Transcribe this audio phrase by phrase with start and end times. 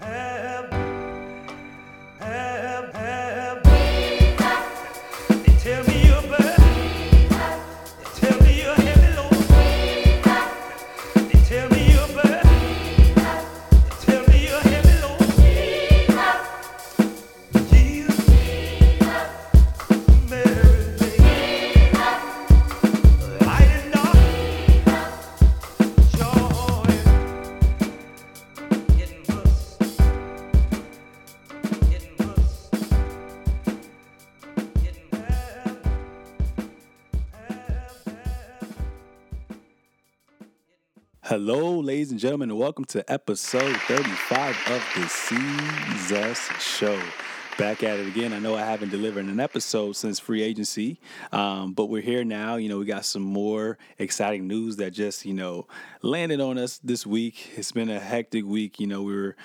[0.00, 0.27] Have,
[41.88, 47.00] ladies and gentlemen, and welcome to episode 35 of the Seezus Show.
[47.58, 48.32] Back at it again.
[48.32, 51.00] I know I haven't delivered an episode since free agency,
[51.32, 52.54] um, but we're here now.
[52.54, 55.66] You know, we got some more exciting news that just, you know,
[56.00, 57.50] landed on us this week.
[57.56, 58.78] It's been a hectic week.
[58.78, 59.36] You know, we were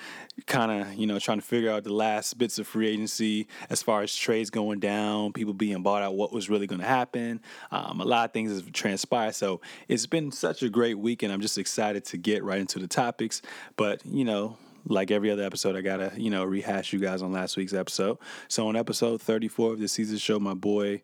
[0.46, 3.82] kind of, you know, trying to figure out the last bits of free agency as
[3.82, 7.40] far as trades going down, people being bought out, what was really going to happen.
[7.72, 9.34] Um, a lot of things have transpired.
[9.34, 12.78] So it's been such a great week, and I'm just excited to get right into
[12.78, 13.42] the topics.
[13.76, 14.56] But, you know,
[14.86, 18.18] like every other episode, I gotta, you know, rehash you guys on last week's episode.
[18.48, 21.02] So on episode 34 of the Seezus show, my boy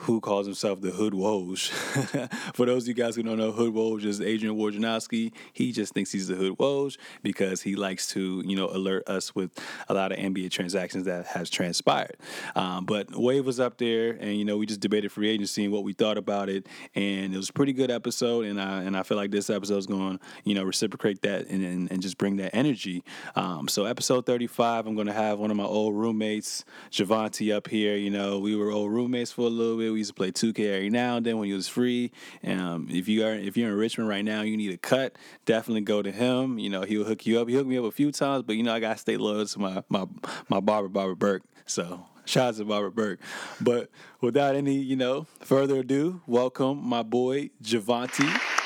[0.00, 1.68] who calls himself the Hood Woj.
[2.54, 5.32] For those of you guys who don't know, Hood Woj is Adrian Wojnarowski.
[5.52, 9.34] He just thinks he's the Hood Woj because he likes to, you know, alert us
[9.34, 9.58] with
[9.90, 12.16] a lot of NBA transactions that has transpired.
[12.56, 15.72] Um, but Wave was up there, and you know, we just debated free agency and
[15.72, 18.46] what we thought about it, and it was a pretty good episode.
[18.46, 21.48] And I and I feel like this episode is going, to you know, reciprocate that
[21.48, 23.04] and, and and just bring that energy.
[23.36, 27.68] Um, so episode 35, I'm going to have one of my old roommates, Javonti, up
[27.68, 27.96] here.
[27.96, 29.89] You know, we were old roommates for a little bit.
[29.92, 32.12] We used to play 2K every now and then when he was free.
[32.44, 35.16] Um, if you are if you're in Richmond right now, you need a cut.
[35.44, 36.58] Definitely go to him.
[36.58, 37.48] You know, he'll hook you up.
[37.48, 39.58] He hooked me up a few times, but you know, I gotta stay loyal to
[39.58, 40.06] my my
[40.48, 41.42] my barber, Barber Burke.
[41.66, 43.20] So shout out to Robert Burke.
[43.60, 43.90] But
[44.20, 48.59] without any, you know, further ado, welcome my boy Javonti.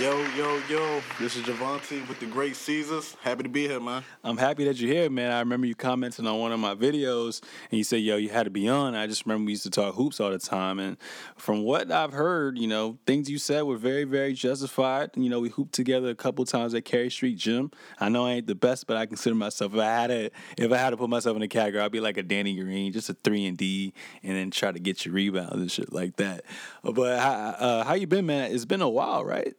[0.00, 3.16] Yo, yo, yo, this is Javonti with the Great Seezus.
[3.22, 4.02] Happy to be here, man.
[4.24, 5.30] I'm happy that you're here, man.
[5.30, 7.40] I remember you commenting on one of my videos
[7.70, 8.96] and you said, yo, you had to be on.
[8.96, 10.80] I just remember we used to talk hoops all the time.
[10.80, 10.96] And
[11.36, 15.10] from what I've heard, you know, things you said were very, very justified.
[15.14, 17.70] You know, we hooped together a couple times at Carey Street Gym.
[18.00, 20.72] I know I ain't the best, but I consider myself if I had to if
[20.72, 23.10] I had to put myself in a category, I'd be like a Danny Green, just
[23.10, 23.92] a three and D,
[24.24, 26.44] and then try to get your rebounds and shit like that.
[26.82, 28.50] But uh, how you been, man?
[28.50, 29.54] It's been a while, right?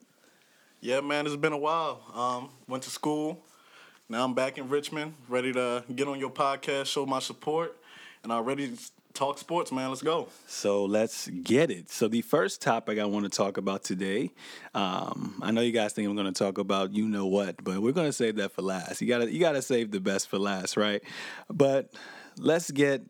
[0.81, 2.01] Yeah, man, it's been a while.
[2.13, 3.43] Um, went to school.
[4.07, 7.75] Now I'm back in Richmond, ready to get on your podcast, show my support,
[8.23, 9.89] and I'm ready to talk sports, man.
[9.89, 10.27] Let's go.
[10.45, 11.89] So let's get it.
[11.89, 14.31] So the first topic I want to talk about today,
[14.75, 17.81] um, I know you guys think I'm going to talk about you know what, but
[17.81, 19.01] we're going to save that for last.
[19.01, 21.01] You gotta you gotta save the best for last, right?
[21.49, 21.91] But
[22.37, 23.01] let's get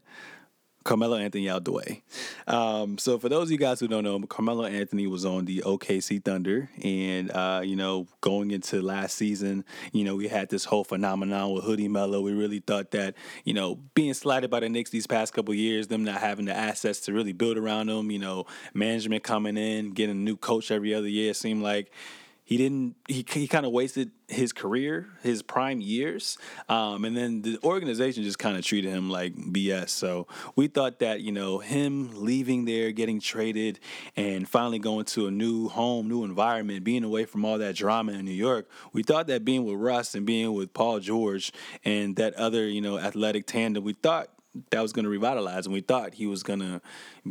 [0.86, 2.04] Carmelo Anthony out the way.
[2.48, 5.64] Um, so for those of you guys who don't know, Carmelo Anthony was on the
[5.66, 10.64] OKC Thunder, and uh, you know, going into last season, you know, we had this
[10.64, 12.22] whole phenomenon with Hoodie Melo.
[12.22, 15.88] We really thought that, you know, being slighted by the Knicks these past couple years,
[15.88, 19.92] them not having the assets to really build around them, you know, management coming in,
[19.92, 21.92] getting a new coach every other year, seemed like
[22.46, 26.38] he didn't he, he kind of wasted his career his prime years
[26.70, 31.00] um, and then the organization just kind of treated him like bs so we thought
[31.00, 33.80] that you know him leaving there getting traded
[34.16, 38.14] and finally going to a new home new environment being away from all that drama
[38.14, 41.52] in new york we thought that being with russ and being with paul george
[41.84, 44.30] and that other you know athletic tandem we thought
[44.70, 46.82] that was going to revitalize, and we thought he was going to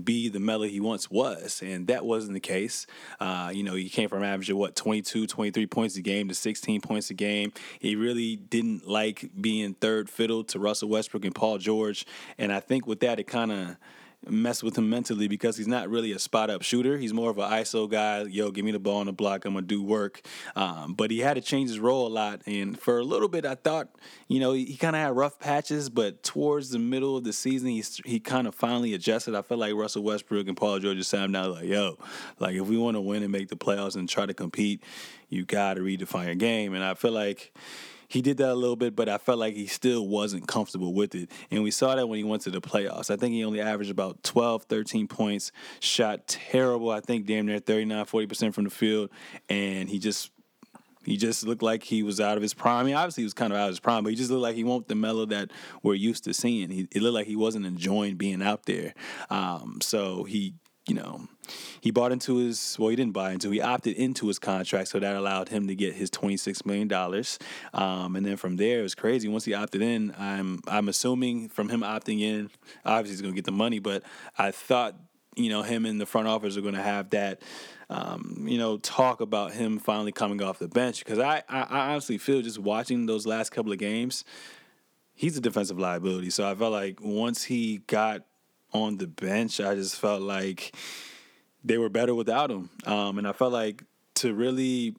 [0.03, 2.87] be the Melo he once was, and that wasn't the case.
[3.21, 6.81] Uh, you know, he came from averaging what 22, 23 points a game to 16
[6.81, 7.53] points a game.
[7.79, 12.07] He really didn't like being third fiddle to Russell Westbrook and Paul George,
[12.39, 13.77] and I think with that, it kind of
[14.29, 16.97] mess with him mentally because he's not really a spot up shooter.
[16.97, 18.23] He's more of an ISO guy.
[18.23, 19.45] Yo, give me the ball on the block.
[19.45, 20.23] I'm gonna do work.
[20.57, 22.43] Um, but he had to change his role a lot.
[22.47, 23.89] And for a little bit, I thought,
[24.29, 25.91] you know, he, he kind of had rough patches.
[25.91, 29.35] But towards the middle of the season, he he kind of finally adjusted.
[29.35, 31.99] I felt like Russell Westbrook and Paul George just sat him down like, yo,
[32.39, 34.83] like if we want to win and make the playoffs and try to compete,
[35.29, 36.75] you got to redefine your game.
[36.75, 37.53] And I feel like
[38.15, 41.17] he did that a little bit, but I felt like he still wasn't comfortable with
[41.17, 41.33] it.
[41.51, 43.11] And we saw that when he went to the playoffs.
[43.11, 45.51] I think he only averaged about 12, 13 points,
[45.81, 49.11] shot terrible, I think damn near 39, 40% from the field.
[49.49, 50.31] And he just
[51.05, 52.79] he just looked like he was out of his prime.
[52.79, 54.43] I mean, obviously he was kind of out of his prime, but he just looked
[54.43, 55.51] like he won't the Melo that
[55.83, 56.71] we're used to seeing.
[56.71, 58.95] He, it looked like he wasn't enjoying being out there.
[59.29, 60.55] Um, so he
[60.89, 61.27] you know,
[61.81, 63.51] he bought into his well, he didn't buy into.
[63.51, 66.89] He opted into his contract, so that allowed him to get his twenty six million
[66.89, 67.39] dollars.
[67.73, 69.29] Um, and then from there, it was crazy.
[69.29, 72.51] Once he opted in, I'm I'm assuming from him opting in,
[72.85, 73.79] obviously he's gonna get the money.
[73.79, 74.03] But
[74.39, 74.97] I thought
[75.37, 77.43] you know him and the front office are to have that
[77.91, 81.91] um, you know talk about him finally coming off the bench because I, I I
[81.91, 84.25] honestly feel just watching those last couple of games
[85.13, 88.23] he's a defensive liability so I felt like once he got
[88.73, 90.75] on the bench I just felt like
[91.65, 93.83] they were better without him um, and I felt like
[94.17, 94.95] to really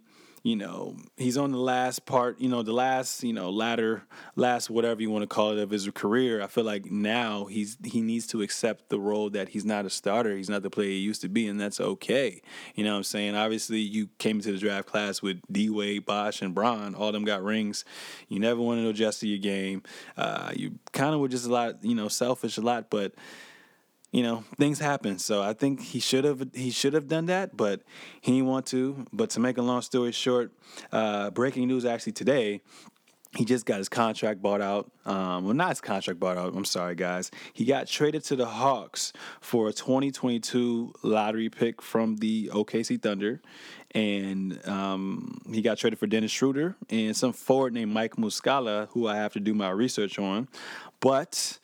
[0.46, 4.04] you know, he's on the last part, you know, the last, you know, ladder,
[4.36, 6.40] last whatever you want to call it of his career.
[6.40, 9.90] I feel like now he's he needs to accept the role that he's not a
[9.90, 10.38] starter.
[10.38, 12.44] He's not the player he used to be, and that's okay.
[12.76, 13.34] You know what I'm saying?
[13.34, 16.94] Obviously, you came into the draft class with D Wade, Bosh, and Bron.
[16.94, 17.84] All them got rings.
[18.28, 19.82] You never wanted to adjust to your game.
[20.16, 23.14] Uh, you kind of were just a lot, you know, selfish a lot, but
[24.16, 27.58] you know things happen so i think he should have he should have done that
[27.58, 27.82] but
[28.22, 30.54] he didn't want to but to make a long story short
[30.94, 32.62] uh, breaking news actually today
[33.36, 34.90] he just got his contract bought out.
[35.06, 36.54] Um, well, not his contract bought out.
[36.56, 37.32] I'm sorry, guys.
[37.52, 43.42] He got traded to the Hawks for a 2022 lottery pick from the OKC Thunder,
[43.94, 49.06] and um, he got traded for Dennis Schroeder and some forward named Mike Muscala, who
[49.06, 50.48] I have to do my research on.
[51.02, 51.60] But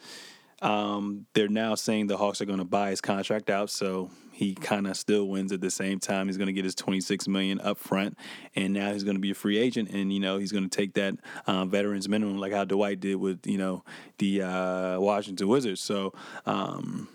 [0.61, 4.53] um, they're now saying the Hawks are going to buy his contract out, so he
[4.55, 6.27] kind of still wins at the same time.
[6.27, 8.17] He's going to get his 26 million up front,
[8.55, 10.75] and now he's going to be a free agent, and you know he's going to
[10.75, 11.15] take that
[11.47, 13.83] um, veterans minimum like how Dwight did with you know
[14.19, 15.81] the uh, Washington Wizards.
[15.81, 16.13] So.
[16.45, 17.09] Um,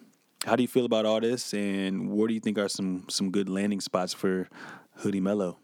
[0.45, 3.33] how do you feel about all this, and where do you think are some some
[3.33, 4.49] good landing spots for
[4.97, 5.59] Hoodie Melo?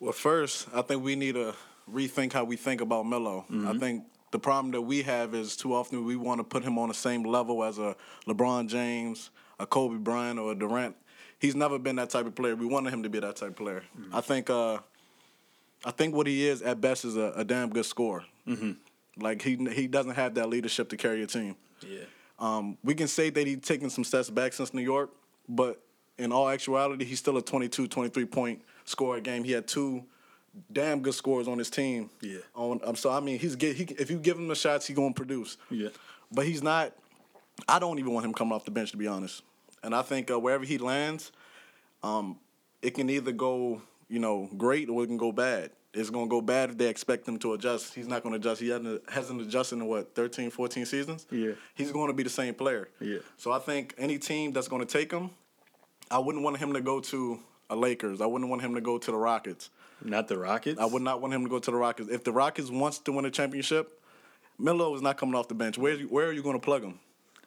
[0.00, 1.54] Well, first, I think we need to
[1.88, 3.44] rethink how we think about Melo.
[3.66, 6.76] I think the problem that we have is too often we want to put him
[6.76, 7.94] on the same level as a
[8.26, 10.96] LeBron James, a Kobe Bryant, or a Durant.
[11.38, 12.56] He's never been that type of player.
[12.56, 13.84] We wanted him to be that type of player.
[14.12, 14.50] I think.
[14.50, 14.78] Uh,
[15.84, 18.24] I think what he is at best is a, a damn good scorer.
[19.16, 21.54] Like he he doesn't have that leadership to carry a team.
[21.86, 21.98] Yeah.
[22.40, 25.10] Um, we can say that he's taken some steps back since New York,
[25.48, 25.80] but
[26.18, 29.44] in all actuality, he's still a 22, 23 point scorer a game.
[29.44, 30.02] He had two
[30.72, 32.10] damn good scores on his team.
[32.20, 32.38] Yeah.
[32.54, 34.96] On um, so I mean, he's get he if you give him the shots, he's
[34.96, 35.56] gonna produce.
[35.70, 35.88] Yeah.
[36.32, 36.92] But he's not.
[37.68, 39.42] I don't even want him coming off the bench to be honest.
[39.82, 41.30] And I think uh, wherever he lands,
[42.02, 42.38] um,
[42.82, 45.70] it can either go you know great or it can go bad.
[45.92, 47.94] It's gonna go bad if they expect him to adjust.
[47.94, 48.60] He's not gonna adjust.
[48.60, 51.26] He hasn't hasn't adjusted in what 13, 14 seasons.
[51.30, 51.52] Yeah.
[51.74, 52.88] He's going to be the same player.
[53.00, 53.18] Yeah.
[53.36, 55.30] So I think any team that's going to take him,
[56.10, 57.38] I wouldn't want him to go to
[57.70, 58.20] a Lakers.
[58.20, 59.70] I wouldn't want him to go to the Rockets.
[60.04, 60.78] Not the Rockets.
[60.80, 62.10] I would not want him to go to the Rockets.
[62.10, 64.00] If the Rockets wants to win a championship,
[64.58, 65.78] Melo is not coming off the bench.
[65.78, 67.00] Where where are you going to plug him?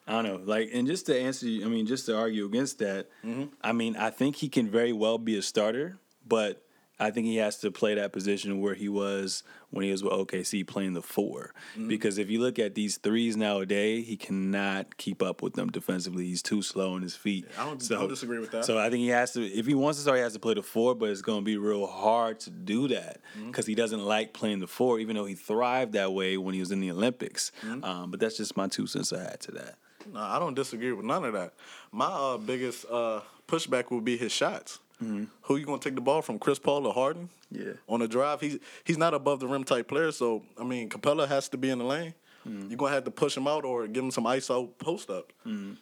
[0.06, 0.40] I don't know.
[0.42, 3.44] Like, and just to answer you, I mean, just to argue against that, mm-hmm.
[3.62, 6.64] I mean, I think he can very well be a starter, but
[7.00, 10.12] I think he has to play that position where he was when he was with
[10.12, 11.52] OKC playing the 4
[11.86, 16.24] Because if you look at these threes nowadays, he cannot keep up with them defensively.
[16.26, 17.46] He's too slow on his feet.
[17.58, 18.64] I don't- I don't disagree with that.
[18.64, 20.54] So I think he has to, if he wants to start, he has to play
[20.54, 24.04] the four, but it's going to be real hard to do that because he doesn't
[24.04, 26.90] like playing the four, even though he thrived that way when he was in the
[26.90, 27.52] Olympics.
[27.84, 29.76] Um, but that's just my two cents I had to that.
[30.12, 31.52] No, I don't disagree with none of that.
[31.92, 34.78] My uh, biggest uh, pushback would be his shots.
[35.02, 35.24] Mm-hmm.
[35.42, 37.28] Who you going to take the ball from, Chris Paul or Harden?
[37.50, 37.72] Yeah.
[37.88, 40.12] On a drive, he's he's not above the rim type player.
[40.12, 42.14] So I mean, Capela has to be in the lane.
[42.46, 42.68] Mm-hmm.
[42.68, 45.32] You're gonna have to push him out or give him some ISO post up.
[45.46, 45.74] Mm-hmm.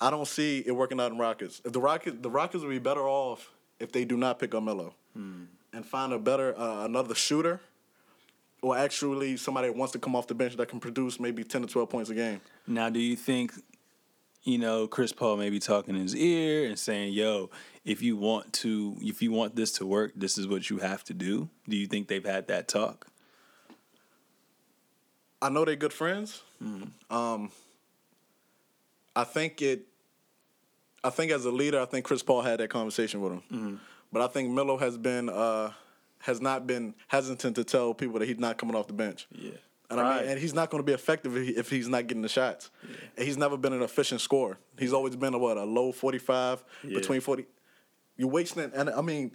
[0.00, 1.60] I don't see it working out in Rockets.
[1.64, 4.62] If the Rockets, the Rockets would be better off if they do not pick up
[4.62, 4.94] Melo
[5.72, 7.60] and find a better uh, another shooter,
[8.62, 11.62] or actually somebody that wants to come off the bench that can produce maybe ten
[11.62, 12.40] to twelve points a game.
[12.66, 13.52] Now, do you think,
[14.48, 17.50] you know, Chris Paul may be talking in his ear and saying, "Yo,
[17.84, 21.04] if you want to, if you want this to work, this is what you have
[21.04, 23.06] to do." Do you think they've had that talk?
[25.42, 26.42] I know they're good friends.
[27.10, 27.50] Um,
[29.14, 29.86] I think it.
[31.04, 33.80] I think as a leader, I think Chris Paul had that conversation with him.
[34.12, 35.72] But I think Melo has been uh,
[36.20, 39.26] has not been hesitant to tell people that he's not coming off the bench.
[39.30, 39.52] Yeah.
[39.90, 42.06] And I mean, and he's not going to be effective if, he, if he's not
[42.06, 42.70] getting the shots.
[43.16, 44.58] And he's never been an efficient scorer.
[44.78, 46.98] He's always been a what a low forty five Yeah.
[46.98, 47.46] between forty.
[48.16, 49.32] You're wasting it, and I mean,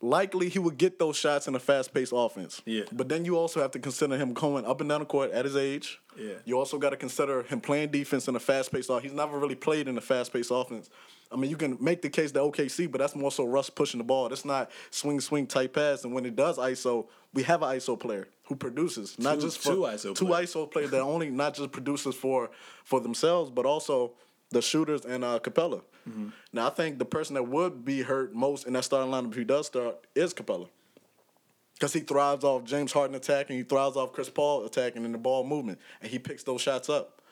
[0.00, 2.62] likely he would get those shots in a fast paced offense.
[2.64, 2.84] Yeah.
[2.92, 5.44] But then you also have to consider him going up and down the court at
[5.44, 5.98] his age.
[6.16, 6.34] Yeah.
[6.44, 9.04] You also got to consider him playing defense in a fast paced offense.
[9.04, 10.88] He's never really played in a fast paced offense.
[11.30, 13.98] I mean, you can make the case that OKC, but that's more so Russ pushing
[13.98, 14.28] the ball.
[14.28, 16.04] That's not swing swing type pass.
[16.04, 19.58] And when it does ISO, we have an ISO player who produces, not Two- just
[19.58, 20.52] for two ISO two players.
[20.54, 22.50] ISO players that only not just produces for
[22.84, 24.12] for themselves, but also
[24.50, 25.82] the shooters, and uh, Capela.
[26.08, 26.28] Mm-hmm.
[26.52, 29.36] Now I think the person that would be hurt most in that starting lineup if
[29.36, 30.68] he does start is Capela.
[31.74, 35.18] Because he thrives off James Harden attacking, he thrives off Chris Paul attacking and the
[35.18, 37.22] ball movement, and he picks those shots up.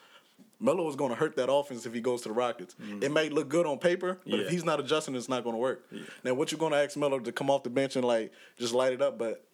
[0.60, 2.76] Melo is going to hurt that offense if he goes to the Rockets.
[3.02, 4.38] It may look good on paper, but Mm-hmm.
[4.40, 4.44] Yeah.
[4.46, 5.84] if he's not adjusting, it's not going to work.
[6.24, 8.72] Now, what you're going to ask Melo to come off the bench and like just
[8.72, 9.44] light it up, but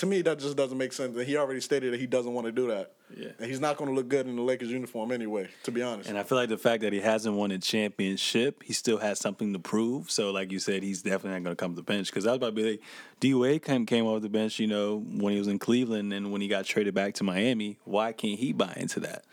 [0.00, 1.14] to me that just doesn't make sense.
[1.14, 2.92] And he already stated that he doesn't want to do that.
[3.14, 3.28] Yeah.
[3.38, 5.48] and he's not going to look good in the Lakers uniform anyway.
[5.64, 8.62] To be honest, And I feel like the fact that he hasn't won a championship,
[8.62, 10.10] he still has something to prove.
[10.10, 12.06] So, like you said, he's definitely not going to come to the bench.
[12.06, 12.80] Because I was about to be like,
[13.18, 16.32] D Wade came, came off the bench, you know, when he was in Cleveland and
[16.32, 17.76] when he got traded back to Miami.
[17.84, 19.24] Why can't he buy into that?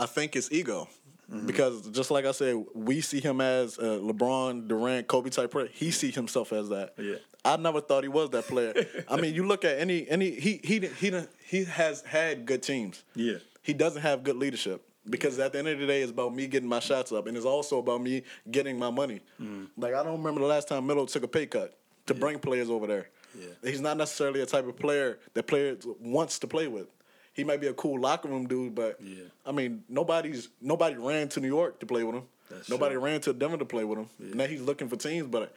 [0.00, 0.88] I think it's ego.
[1.30, 1.46] Mm-hmm.
[1.46, 5.68] Because just like I said, we see him as uh, LeBron, Durant, Kobe type player.
[5.72, 6.94] He see himself as that.
[6.98, 7.16] Yeah.
[7.52, 8.74] I never thought he was that player.
[9.08, 11.12] I mean, you look at any any he he he
[11.46, 13.04] he has had good teams.
[13.14, 13.38] Yeah.
[13.62, 16.46] He doesn't have good leadership because at the end of the day, it's about me
[16.46, 19.20] getting my shots up, and it's also about me getting my money.
[19.40, 19.68] Mm.
[19.76, 21.76] Like I don't remember the last time Melo took a pay cut
[22.06, 23.08] to bring players over there.
[23.38, 23.48] Yeah.
[23.70, 26.86] He's not necessarily a type of player that players wants to play with.
[27.34, 29.24] He might be a cool locker room dude, but Yeah.
[29.44, 32.22] I mean, nobody's nobody ran to New York to play with him.
[32.50, 33.04] That's nobody true.
[33.04, 34.08] ran to Denver to play with him.
[34.18, 35.52] Now he's looking for teams, but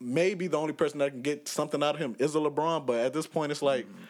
[0.00, 2.86] maybe the only person that can get something out of him is a LeBron.
[2.86, 4.04] But at this point, it's like mm-hmm.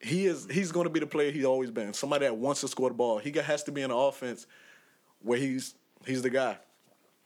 [0.00, 1.92] he is he's going to be the player he's always been.
[1.92, 3.18] Somebody that wants to score the ball.
[3.18, 4.46] He has to be in an offense
[5.22, 5.74] where he's
[6.06, 6.58] he's the guy.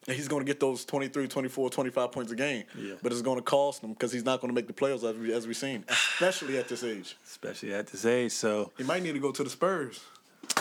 [0.07, 2.65] And he's going to get those 23, 24, 25 points a game.
[2.79, 2.95] Yeah.
[3.03, 5.17] But it's going to cost him because he's not going to make the playoffs as,
[5.17, 7.17] we, as we've seen, especially at this age.
[7.25, 8.33] Especially at this age.
[8.33, 10.01] So, He might need to go to the Spurs.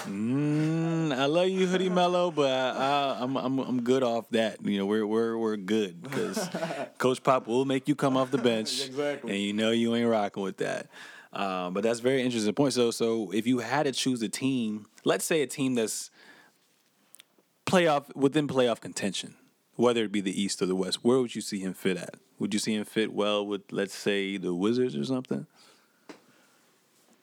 [0.05, 2.69] Mm, I love you, Hoodie Melo, but I,
[3.17, 4.63] I, I'm, I'm I'm good off that.
[4.65, 6.49] You know, we're we're we're good because
[6.97, 9.31] Coach Pop will make you come off the bench, Exactly.
[9.31, 10.87] and you know you ain't rocking with that.
[11.31, 12.73] Um, but that's a very interesting point.
[12.73, 16.11] So, so if you had to choose a team, let's say a team that's
[17.65, 19.35] playoff within playoff contention,
[19.75, 22.15] whether it be the East or the West, where would you see him fit at?
[22.39, 25.47] Would you see him fit well with, let's say, the Wizards or something?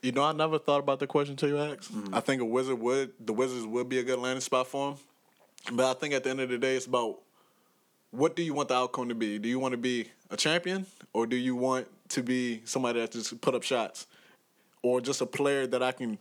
[0.03, 1.93] You know, I never thought about the question until you asked.
[1.95, 2.15] Mm-hmm.
[2.15, 4.97] I think a wizard would the Wizards would be a good landing spot for him.
[5.77, 7.19] But I think at the end of the day, it's about
[8.11, 9.39] what do you want the outcome to be?
[9.39, 13.13] Do you want to be a champion or do you want to be somebody that
[13.13, 14.07] just put up shots?
[14.83, 16.19] Or just a player that I can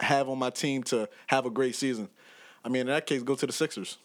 [0.00, 2.08] have on my team to have a great season.
[2.64, 3.98] I mean, in that case, go to the Sixers.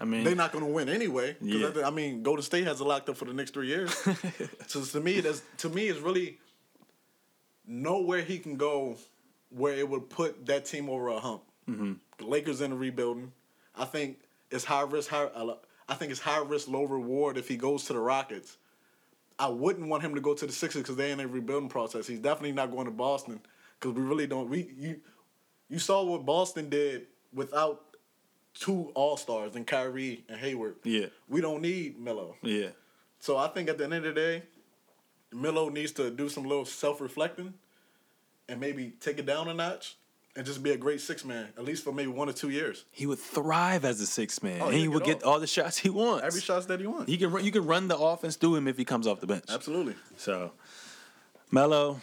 [0.00, 1.34] I mean, They're not going to win anyway.
[1.34, 1.70] 'cause Yeah.
[1.84, 3.94] I I mean, Golden State has it locked up for the next three years.
[4.66, 6.38] so to me, that's to me, it's really
[7.66, 8.96] nowhere he can go
[9.50, 11.42] where it would put that team over a hump.
[11.68, 11.94] Mm-hmm.
[12.18, 13.32] The Lakers in the rebuilding.
[13.76, 14.18] I think
[14.50, 15.28] it's high risk, high.
[15.88, 18.56] I think it's high risk, low reward if he goes to the Rockets.
[19.38, 22.06] I wouldn't want him to go to the Sixers because they're in a rebuilding process.
[22.06, 23.40] He's definitely not going to Boston
[23.78, 24.48] because we really don't.
[24.48, 25.00] We you
[25.68, 27.82] you saw what Boston did without
[28.54, 30.76] two All Stars and Kyrie and Hayward.
[30.84, 31.06] Yeah.
[31.28, 32.36] we don't need Melo.
[32.42, 32.68] yeah.
[33.18, 34.42] So I think at the end of the day,
[35.32, 37.54] Melo needs to do some little self reflecting
[38.48, 39.96] and maybe take it down a notch
[40.36, 42.84] and just be a great six man, at least for maybe one or two years.
[42.90, 44.60] He would thrive as a six man.
[44.60, 46.24] Oh, and he he'd get all the shots he wants.
[46.24, 47.10] Every shot that he wants.
[47.10, 49.26] He can run, you can run the offense through him if he comes off the
[49.26, 49.44] bench.
[49.48, 49.94] Absolutely.
[50.16, 50.52] So,
[51.50, 52.00] Melo,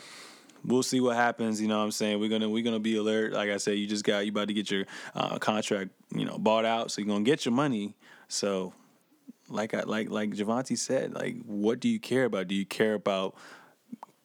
[0.65, 1.61] we'll see what happens.
[1.61, 2.19] You know what I'm saying?
[2.19, 3.33] We're gonna we're gonna be alert.
[3.33, 6.37] Like I said, you just got you about to get your uh, contract, you know,
[6.37, 7.93] bought out, so you're gonna get your money.
[8.27, 8.73] So,
[9.53, 12.47] like I like like Javonti said, like what do you care about?
[12.47, 13.35] Do you care about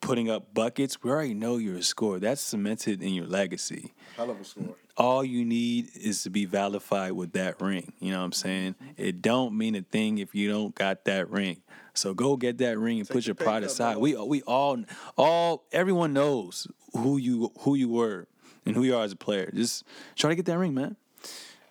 [0.00, 1.02] putting up buckets?
[1.02, 2.18] We already know you're a scorer.
[2.18, 4.74] That's cemented in your legacy Hell of a score.
[4.96, 7.92] all you need is to be validated with that ring.
[8.00, 8.74] You know what I'm saying?
[8.74, 8.92] Mm-hmm.
[8.96, 11.62] It don't mean a thing if you don't got that ring.
[11.94, 13.96] So go get that ring and put your pride aside.
[13.98, 14.78] We we all
[15.16, 18.28] all everyone knows who you who you were
[18.64, 19.50] and who you are as a player.
[19.52, 20.96] Just try to get that ring, man.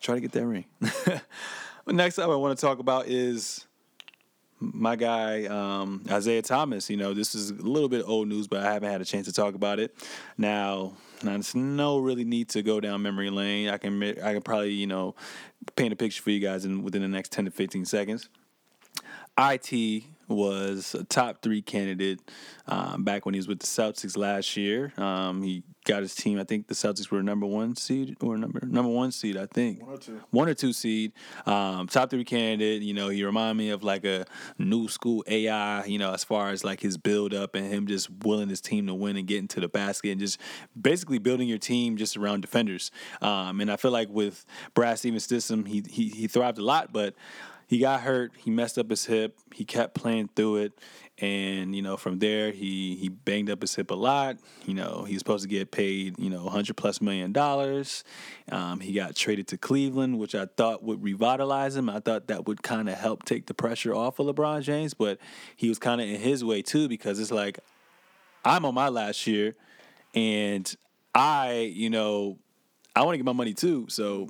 [0.00, 0.66] Try to get that ring.
[1.90, 3.66] Next up, I want to talk about is
[4.60, 6.90] my guy um, Isaiah Thomas.
[6.90, 9.26] You know, this is a little bit old news, but I haven't had a chance
[9.26, 9.94] to talk about it.
[10.36, 13.70] Now, there's no really need to go down memory lane.
[13.70, 15.14] I can I can probably you know
[15.76, 18.28] paint a picture for you guys in within the next ten to fifteen seconds.
[19.38, 19.62] It
[20.28, 22.20] was a top three candidate
[22.66, 24.92] um, back when he was with the Celtics last year.
[24.98, 26.38] Um, he got his team.
[26.38, 29.38] I think the Celtics were number one seed or number number one seed.
[29.38, 30.20] I think One or two.
[30.30, 31.12] one or two seed.
[31.46, 32.82] Um, top three candidate.
[32.82, 34.26] You know, he remind me of like a
[34.58, 35.84] new school AI.
[35.86, 38.86] You know, as far as like his build up and him just willing his team
[38.86, 40.38] to win and get into the basket and just
[40.78, 42.90] basically building your team just around defenders.
[43.22, 44.44] Um, and I feel like with
[44.74, 47.14] Brad Stevens' system, he he he thrived a lot, but
[47.68, 48.32] he got hurt.
[48.36, 49.38] He messed up his hip.
[49.54, 50.80] He kept playing through it,
[51.18, 54.38] And you know, from there, he he banged up his hip a lot.
[54.64, 58.04] You know, he was supposed to get paid, you know, hundred plus million dollars.
[58.50, 61.90] Um, he got traded to Cleveland, which I thought would revitalize him.
[61.90, 65.18] I thought that would kind of help take the pressure off of LeBron James, but
[65.54, 67.58] he was kind of in his way too because it's like
[68.44, 69.56] I'm on my last year,
[70.14, 70.74] and
[71.14, 72.38] I, you know,
[72.96, 73.86] I want to get my money too.
[73.90, 74.28] So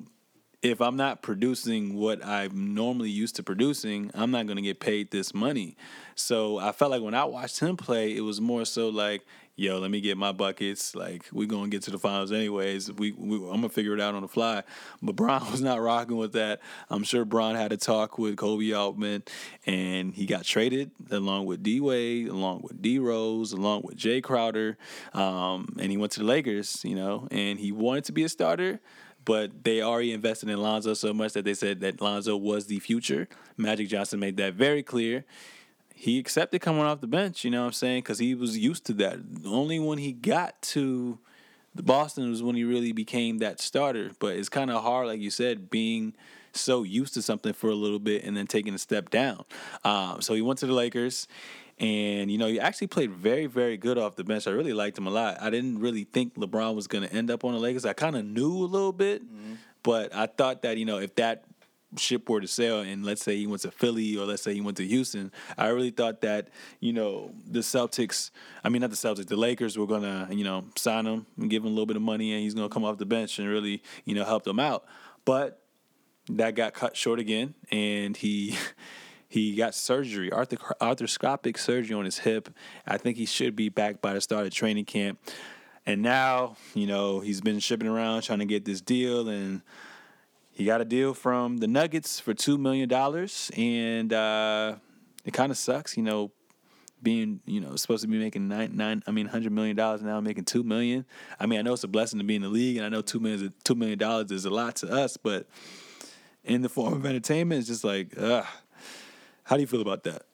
[0.63, 4.81] if I'm not producing what I'm normally used to producing, I'm not going to get
[4.81, 5.77] paid this money.
[6.17, 9.25] So I felt like when I watched him play, it was more so like,
[9.55, 10.97] yo, let me get my buckets.
[10.97, 12.93] Like we're going to get to the finals anyways.
[12.93, 14.65] We, we I'm going to figure it out on the fly.
[15.01, 16.61] But Bron was not rocking with that.
[16.91, 19.23] I'm sure Bron had a talk with Koby Altman
[19.65, 24.21] and he got traded along with D Wade, along with D Rose, along with Jay
[24.21, 24.77] Crowder.
[25.15, 28.29] Um, and he went to the Lakers, you know, and he wanted to be a
[28.29, 28.81] starter
[29.29, 32.79] but they already invested in Lonzo so much that they said that Lonzo was the
[32.79, 33.29] future.
[33.59, 35.27] Magic Johnson made that very clear.
[35.95, 38.05] He accepted coming off the bench, you know what I'm saying?
[38.05, 39.19] Because he was used to that.
[39.45, 41.19] Only when he got to
[41.75, 44.13] the Boston was when he really became that starter.
[44.19, 46.15] But it's kind of hard, like you said, being
[46.53, 49.45] so used to something for a little bit and then taking a step down.
[49.85, 51.29] Um, so he went to the Lakers
[51.81, 54.47] and, you know, he actually played very, very good off the bench.
[54.47, 55.41] I really liked him a lot.
[55.41, 57.85] I didn't really think LeBron was going to end up on the Lakers.
[57.85, 59.55] I kind of knew a little bit, mm-hmm.
[59.85, 61.45] but I thought that, you know, if that
[61.97, 64.61] ship were to sail and let's say he went to Philly or let's say he
[64.61, 66.49] went to Houston, I really thought that,
[66.81, 68.31] you know, the Celtics,
[68.65, 71.49] I mean, not the Celtics, the Lakers were going to, you know, sign him and
[71.49, 73.39] give him a little bit of money and he's going to come off the bench
[73.39, 74.85] and really, you know, help them out.
[75.25, 75.63] But
[76.31, 78.57] that got cut short again and he.
[79.29, 82.49] He got surgery, arthroscopic surgery on his hip.
[82.87, 85.19] I think he should be back by the start of training camp.
[85.85, 89.63] And now, you know, he's been shipping around trying to get this deal, and
[90.51, 94.77] he got a deal from the Nuggets for two million dollars, and uh,
[95.25, 96.33] it kind of sucks, you know,
[97.03, 100.21] being you know supposed to be making nine nine I mean hundred million dollars now
[100.21, 101.05] making two million.
[101.39, 103.03] I mean I know it's a blessing to be in the league, and I know
[103.03, 105.47] two million two million dollars is a lot to us, but
[106.45, 108.47] in the form of entertainment, it's just like ugh.
[109.49, 110.27] How do you feel about that?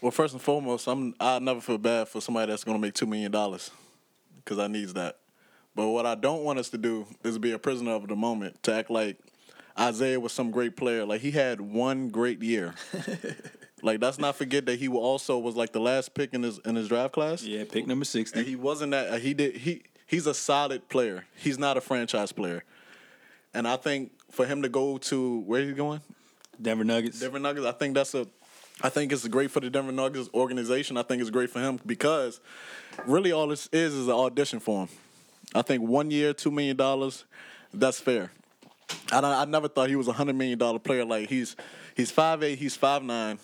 [0.00, 2.94] Well, first and foremost, I'm I never feel bad for somebody that's going to make
[2.94, 3.70] two million dollars
[4.36, 5.18] because I needs that.
[5.74, 8.62] But what I don't want us to do is be a prisoner of the moment
[8.62, 9.18] to act like
[9.78, 11.04] Isaiah was some great player.
[11.04, 12.74] Like he had one great year.
[13.82, 16.76] like let's not forget that he also was like the last pick in his in
[16.76, 17.42] his draft class.
[17.42, 18.38] Yeah, pick number sixty.
[18.38, 19.08] And he wasn't that.
[19.10, 19.58] Uh, he did.
[19.58, 21.26] He he's a solid player.
[21.36, 22.64] He's not a franchise player.
[23.52, 26.00] And I think for him to go to where he's going,
[26.62, 27.20] Denver Nuggets.
[27.20, 27.66] Denver Nuggets.
[27.66, 28.26] I think that's a.
[28.80, 30.96] I think it's great for the Denver Nuggets organization.
[30.96, 32.40] I think it's great for him because
[33.06, 34.88] really all this is is an audition for him.
[35.54, 37.24] I think one year, two million dollars,
[37.72, 38.30] that's fair.
[39.10, 41.04] I I never thought he was a hundred million dollar player.
[41.04, 41.56] Like he's
[41.96, 43.38] he's five eight, he's five nine,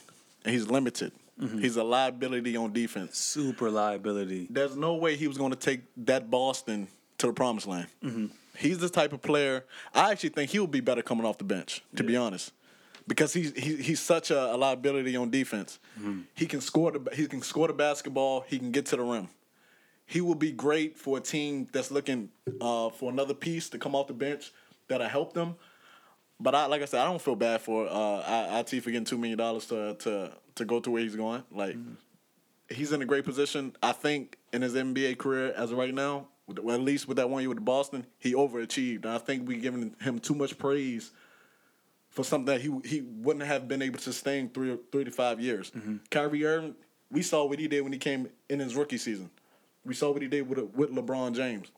[0.45, 1.13] and he's limited.
[1.41, 1.59] Mm-hmm.
[1.61, 3.19] He's a liability on defense.
[3.19, 4.49] Super liability.
[4.51, 7.87] There's no way he was going to take that Boston to the promised land.
[8.03, 8.27] Mm-hmm.
[8.57, 9.65] He's the type of player.
[9.95, 11.83] I actually think he would be better coming off the bench.
[11.95, 12.09] To yeah.
[12.09, 12.53] be honest,
[13.09, 15.81] because he's he, he's such a, a liability on defense.
[15.99, 16.21] Mm-hmm.
[16.35, 18.45] He can score the he can score the basketball.
[18.47, 19.29] He can get to the rim.
[20.07, 23.95] He will be great for a team that's looking uh, for another piece to come
[23.95, 24.53] off the bench
[24.87, 25.57] that'll help them.
[26.39, 29.19] But I like I said, I don't feel bad for uh, IT for getting two
[29.19, 31.43] million dollars to to to go to where he's going.
[31.51, 31.95] Like mm-hmm.
[32.69, 33.75] he's in a great position.
[33.83, 37.31] I think in his NBA career as of right now, well, at least with that
[37.31, 39.05] one year with Boston, he overachieved.
[39.05, 41.11] And I think we're giving him too much praise
[42.19, 45.41] for something that he he wouldn't have been able to sustain three three to five
[45.41, 45.71] years.
[45.71, 45.99] Mm-hmm.
[46.11, 46.75] Kyrie Irving,
[47.13, 49.31] we saw what he did when he came in his rookie season.
[49.85, 51.69] We saw what he did with with LeBron James.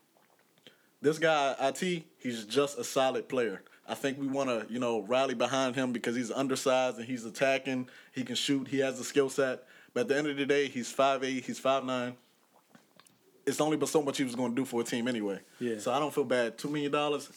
[1.03, 3.61] This guy, it, he's just a solid player.
[3.87, 7.27] I think we want to, you know, rally behind him because he's undersized and he's
[7.27, 7.91] attacking.
[8.13, 8.69] He can shoot.
[8.69, 9.65] He has the skill set.
[9.93, 11.45] But at the end of the day, he's five eight.
[11.45, 12.15] He's five nine.
[13.45, 15.41] It's only but so much he was going to do for a team anyway.
[15.59, 15.79] Yeah.
[15.81, 16.57] So I don't feel bad.
[16.57, 17.29] Two million dollars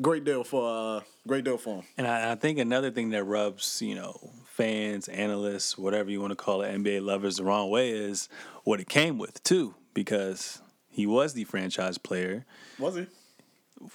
[0.00, 1.84] great deal for uh, great deal for him.
[1.96, 6.32] And I, I, think another thing that rubs you know fans, analysts, whatever you want
[6.32, 8.28] to call it, NBA lovers the wrong way is
[8.64, 12.44] what it came with too, because he was the franchise player.
[12.78, 13.06] Was he?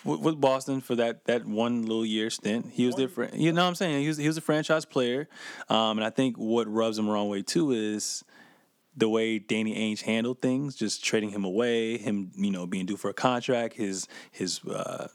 [0.05, 3.33] With Boston for that, that one little year stint, he was different.
[3.33, 4.01] You know what I'm saying?
[4.01, 5.27] He was he was a franchise player,
[5.67, 8.23] um, and I think what rubs him the wrong way too is
[8.95, 12.95] the way Danny Ainge handled things, just trading him away, him you know being due
[12.95, 15.09] for a contract, his his uh,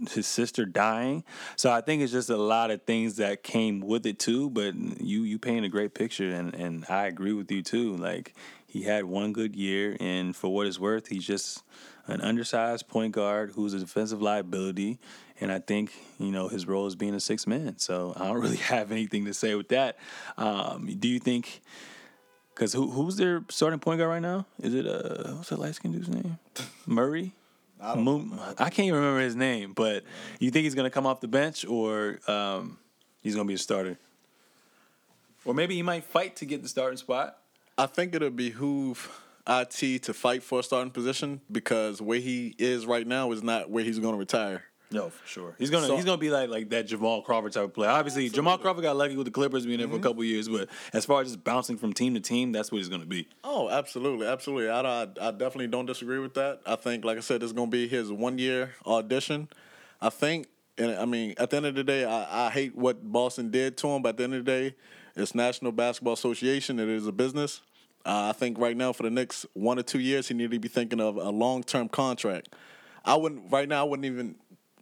[0.10, 1.24] his sister dying.
[1.56, 4.50] So I think it's just a lot of things that came with it too.
[4.50, 7.96] But you you paint a great picture, and and I agree with you too.
[7.96, 8.34] Like
[8.66, 11.62] he had one good year, and for what it's worth, he's just
[12.06, 14.98] an undersized point guard who's a defensive liability,
[15.40, 17.78] and I think you know his role is being a six man.
[17.78, 19.98] So I don't really have anything to say with that.
[20.36, 21.62] Um, do you think?
[22.54, 24.44] Because who who's their starting point guard right now?
[24.60, 26.38] Is it uh what's that light skinned dude's name?
[26.86, 27.34] Murray.
[27.80, 30.04] I Moon, I can't even remember his name, but
[30.38, 32.78] you think he's gonna come off the bench or um,
[33.22, 33.98] he's gonna be a starter?
[35.44, 37.38] Or maybe he might fight to get the starting spot.
[37.76, 39.08] I think it'll behoove
[39.48, 43.70] it to fight for a starting position because where he is right now is not
[43.70, 44.64] where he's going to retire.
[44.90, 45.54] No, for sure.
[45.58, 47.90] He's gonna So- he's gonna be like like that Jamal Crawford type of player.
[47.90, 50.68] Obviously, Jamal Crawford got lucky with the Clippers being there for a couple years, but
[50.94, 53.28] as far as just bouncing from team to team, that's what he's gonna be.
[53.44, 54.70] Oh, absolutely, absolutely.
[54.70, 56.60] I, I, I definitely don't disagree with that.
[56.66, 59.48] I think, like I said, it's going to be his one year audition.
[60.00, 60.46] I think,
[60.78, 63.76] and I mean, at the end of the day, I, I hate what Boston did
[63.78, 64.74] to him, but at the end of the day,
[65.16, 66.78] it's National Basketball Association.
[66.78, 67.60] It is a business.
[68.06, 70.58] Uh, I think right now, for the next one or two years, he need to
[70.58, 72.54] be thinking of a long term contract.
[73.04, 73.84] I wouldn't right now.
[73.84, 74.36] I wouldn't even,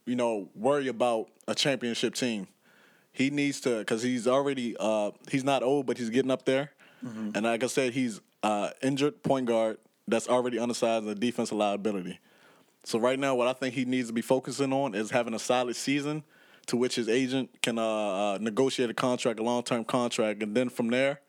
[0.07, 2.47] you know, worry about a championship team.
[3.13, 6.71] He needs to because he's already uh, he's not old, but he's getting up there.
[7.37, 11.57] And like I said, he's uh, injured point guard that's already undersized and a defensive
[11.57, 12.19] liability.
[12.85, 15.39] So right now, what I think he needs to be focusing on is having a
[15.39, 16.23] solid season,
[16.67, 20.55] to which his agent can uh, uh, negotiate a contract, a long term contract, and
[20.55, 21.21] then from there,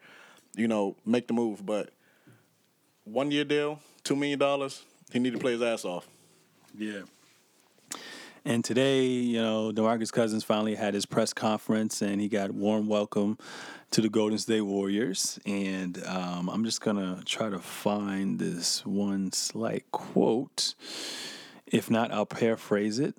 [0.55, 1.65] you know, make the move.
[1.65, 1.89] But
[3.03, 6.07] one year deal, two million dollars, he need to play his ass off.
[6.77, 7.01] Yeah.
[8.47, 12.87] And today, you know, DeMarcus Cousins finally had his press conference and he got warm
[12.87, 13.37] welcome
[13.91, 15.37] to the Golden State Warriors.
[15.45, 20.75] And um, I'm just going to try to find this one slight quote.
[21.65, 23.15] If not, I'll paraphrase it.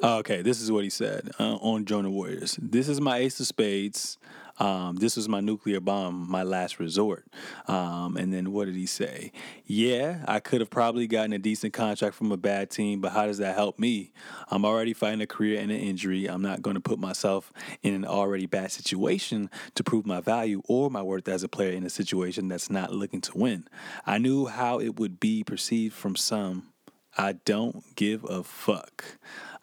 [0.00, 2.56] Uh, Okay, this is what he said uh, on Jonah Warriors.
[2.62, 4.16] This is my ace of spades.
[4.58, 7.26] Um, this was my nuclear bomb, my last resort.
[7.66, 9.32] Um, and then what did he say?
[9.64, 13.26] Yeah, I could have probably gotten a decent contract from a bad team, but how
[13.26, 14.12] does that help me?
[14.50, 16.26] I'm already fighting a career and an injury.
[16.26, 20.62] I'm not going to put myself in an already bad situation to prove my value
[20.66, 23.68] or my worth as a player in a situation that's not looking to win.
[24.06, 26.68] I knew how it would be perceived from some.
[27.18, 29.04] I don't give a fuck.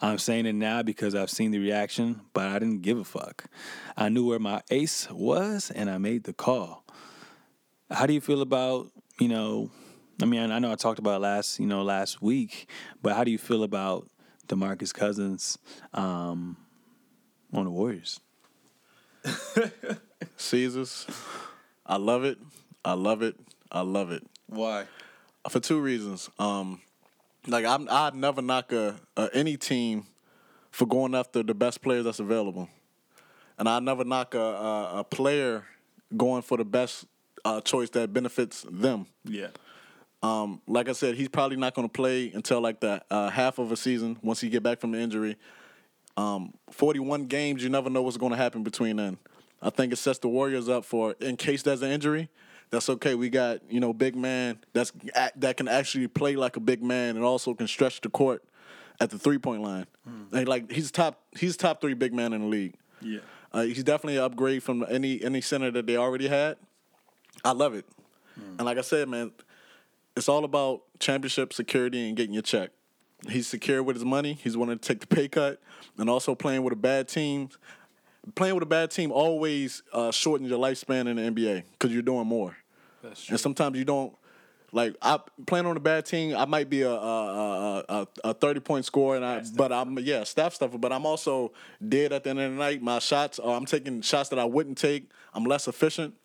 [0.01, 3.45] I'm saying it now because I've seen the reaction, but I didn't give a fuck.
[3.95, 6.83] I knew where my ace was and I made the call.
[7.89, 9.71] How do you feel about, you know,
[10.21, 12.69] I mean, I know I talked about it last, you know, last week,
[13.01, 14.09] but how do you feel about
[14.47, 15.57] DeMarcus Cousins
[15.93, 16.57] um,
[17.53, 18.19] on the Warriors?
[20.37, 21.09] Seezus,
[21.85, 22.37] I love it.
[22.83, 23.35] I love it.
[23.71, 24.23] I love it.
[24.47, 24.85] Why?
[25.49, 26.29] for two reasons.
[26.39, 26.81] Um,
[27.47, 30.05] like I'm, I'd never knock a, a any team
[30.71, 32.69] for going after the best player that's available,
[33.57, 35.63] and I'd never knock a, a, a player
[36.15, 37.05] going for the best
[37.43, 39.07] uh, choice that benefits them.
[39.23, 39.47] Yeah.
[40.23, 43.59] Um, like I said, he's probably not going to play until like the uh, half
[43.59, 45.37] of a season once he get back from the injury.
[46.17, 49.17] Um, 41 games, you never know what's going to happen between then.
[49.61, 52.29] I think it sets the Warriors up for in case there's an injury.
[52.71, 53.15] That's okay.
[53.15, 54.91] We got you know big man that's
[55.35, 58.43] that can actually play like a big man and also can stretch the court
[58.99, 59.87] at the three point line.
[60.31, 62.75] And, like he's top he's top three big man in the league.
[63.01, 63.19] Yeah.
[63.53, 66.57] Uh, he's definitely an upgrade from any any center that they already had.
[67.43, 67.85] I love it.
[68.57, 69.31] And like I said, man,
[70.17, 72.71] it's all about championship security and getting your check.
[73.29, 74.33] He's secure with his money.
[74.33, 75.61] He's willing to take the pay cut,
[75.97, 77.49] and also playing with a bad team.
[78.33, 82.01] Playing with a bad team always uh, shortens your lifespan in the NBA because you're
[82.01, 82.57] doing more.
[83.03, 83.33] That's true.
[83.33, 84.15] And sometimes you don't
[84.71, 86.35] like I playing on a bad team.
[86.35, 89.97] I might be a a, a, a, a thirty point scorer, and I but I'm
[89.99, 90.77] yeah staff stuffer.
[90.77, 91.53] But I'm also
[91.87, 92.81] dead at the end of the night.
[92.81, 95.09] My shots, are, I'm taking shots that I wouldn't take.
[95.33, 96.15] I'm less efficient.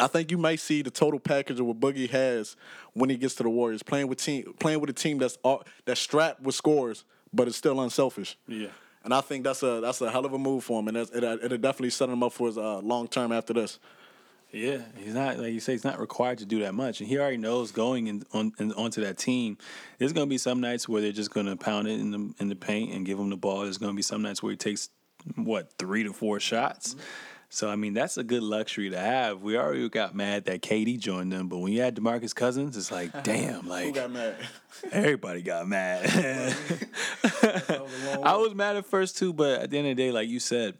[0.00, 2.56] I think you might see the total package of what Boogie has
[2.94, 5.62] when he gets to the Warriors, playing with team playing with a team that's all,
[5.84, 8.36] that's strapped with scores, but it's still unselfish.
[8.48, 8.68] Yeah.
[9.04, 11.10] And I think that's a that's a hell of a move for him, and it,
[11.14, 13.78] it'll definitely set him up for his uh, long term after this.
[14.50, 15.72] Yeah, he's not like you say.
[15.72, 18.72] He's not required to do that much, and he already knows going in, on in,
[18.72, 19.58] onto that team.
[19.98, 22.34] There's going to be some nights where they're just going to pound it in the
[22.38, 23.62] in the paint and give him the ball.
[23.62, 24.88] There's going to be some nights where he takes
[25.34, 26.96] what three to four shots.
[27.48, 29.42] So I mean, that's a good luxury to have.
[29.42, 32.90] We already got mad that KD joined them, but when you had Demarcus Cousins, it's
[32.90, 34.36] like, damn, Who like got mad?
[34.90, 36.04] everybody got mad.
[38.22, 40.40] I was mad at first too, but at the end of the day, like you
[40.40, 40.74] said,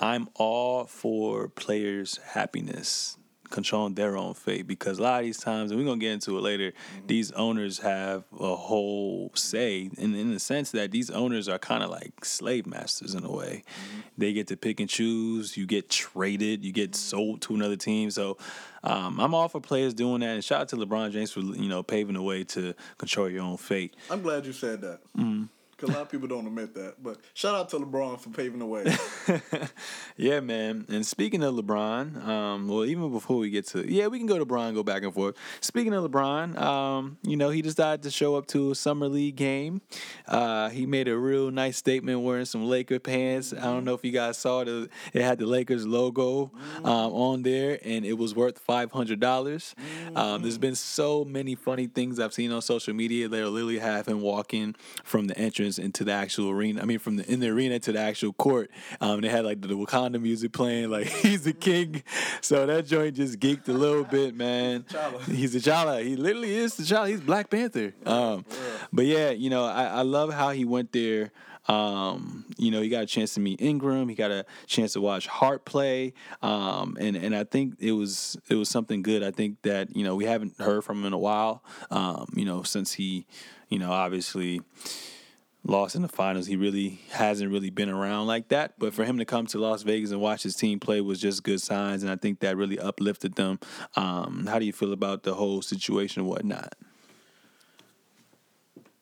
[0.00, 3.16] I'm all for players' happiness,
[3.50, 4.66] controlling their own fate.
[4.66, 7.06] Because a lot of these times, and we're gonna get into it later, mm-hmm.
[7.06, 11.82] these owners have a whole say, in in the sense that these owners are kind
[11.82, 13.62] of like slave masters in a way.
[13.66, 14.00] Mm-hmm.
[14.18, 15.56] They get to pick and choose.
[15.56, 16.64] You get traded.
[16.64, 16.98] You get mm-hmm.
[16.98, 18.10] sold to another team.
[18.10, 18.36] So.
[18.84, 21.68] Um, I'm all for players doing that, and shout out to LeBron James for you
[21.68, 23.96] know paving the way to control your own fate.
[24.08, 25.00] I'm glad you said that.
[25.76, 27.02] Because a lot of people don't admit that.
[27.02, 28.96] But shout out to LeBron for paving the way.
[30.18, 30.86] Yeah, man.
[30.88, 34.38] And speaking of LeBron, um, well, even before we get to yeah, we can go
[34.38, 35.36] to LeBron, go back and forth.
[35.60, 39.36] Speaking of LeBron, um, you know, he decided to show up to a summer league
[39.36, 39.82] game.
[40.26, 43.52] Uh, he made a real nice statement wearing some Laker pants.
[43.52, 44.68] I don't know if you guys saw it.
[45.12, 46.50] It had the Lakers logo
[46.82, 49.74] um, on there, and it was worth five hundred dollars.
[50.14, 53.28] Um, there's been so many funny things I've seen on social media.
[53.28, 56.82] They'll literally have him walking from the entrance into the actual arena.
[56.82, 58.70] I mean, from the in the arena to the actual court.
[59.00, 62.02] Um, they had like the, Wakanda music playing, like he's the king.
[62.40, 64.84] So that joint just geeked a little bit, man.
[65.26, 66.02] He's a T'Challa.
[66.02, 67.08] He literally is the T'Challa.
[67.08, 67.94] He's Black Panther.
[68.04, 68.44] Um,
[68.92, 71.32] but yeah, you know, I, I love how he went there.
[71.68, 74.08] Um, you know, he got a chance to meet Ingram.
[74.08, 78.36] He got a chance to watch Hart play, um, and and I think it was
[78.48, 79.22] it was something good.
[79.22, 81.64] I think that you know we haven't heard from him in a while.
[81.90, 83.26] Um, you know, since he,
[83.68, 84.60] you know, obviously
[85.66, 86.46] lost in the finals.
[86.46, 88.78] He really hasn't really been around like that.
[88.78, 91.42] But for him to come to Las Vegas and watch his team play was just
[91.42, 93.58] good signs, and I think that really uplifted them.
[93.94, 96.74] Um, how do you feel about the whole situation and whatnot?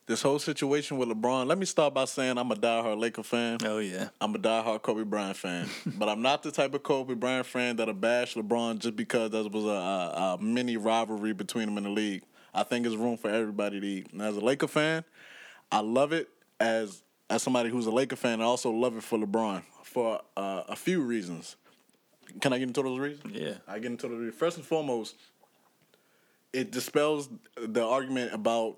[0.07, 3.59] this whole situation with LeBron, let me start by saying I'm a diehard Laker fan.
[3.65, 7.15] Oh yeah, I'm a diehard Kobe Bryant fan, but I'm not the type of Kobe
[7.15, 11.67] Bryant fan that'll bash LeBron just because there was a, a, a mini rivalry between
[11.67, 12.23] them in the league.
[12.53, 14.13] I think there's room for everybody to eat.
[14.13, 15.05] And as a Laker fan,
[15.73, 16.29] I love it
[16.65, 18.41] as as somebody who's a Laker fan.
[18.41, 21.57] I also love it for LeBron for uh, a few reasons.
[22.41, 23.35] Can I get into those reasons?
[23.35, 23.55] Yeah.
[23.69, 24.39] I get into those reasons.
[24.39, 25.15] First and foremost,
[26.53, 28.77] it dispels the argument about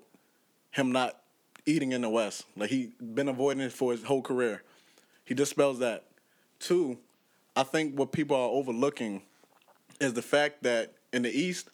[0.71, 1.17] him not
[1.65, 2.45] eating in the West.
[2.55, 4.63] Like he been avoiding it for his whole career.
[5.23, 6.05] He dispels that.
[6.59, 6.97] Two,
[7.55, 9.21] I think what people are overlooking
[9.99, 11.69] is the fact that in the East,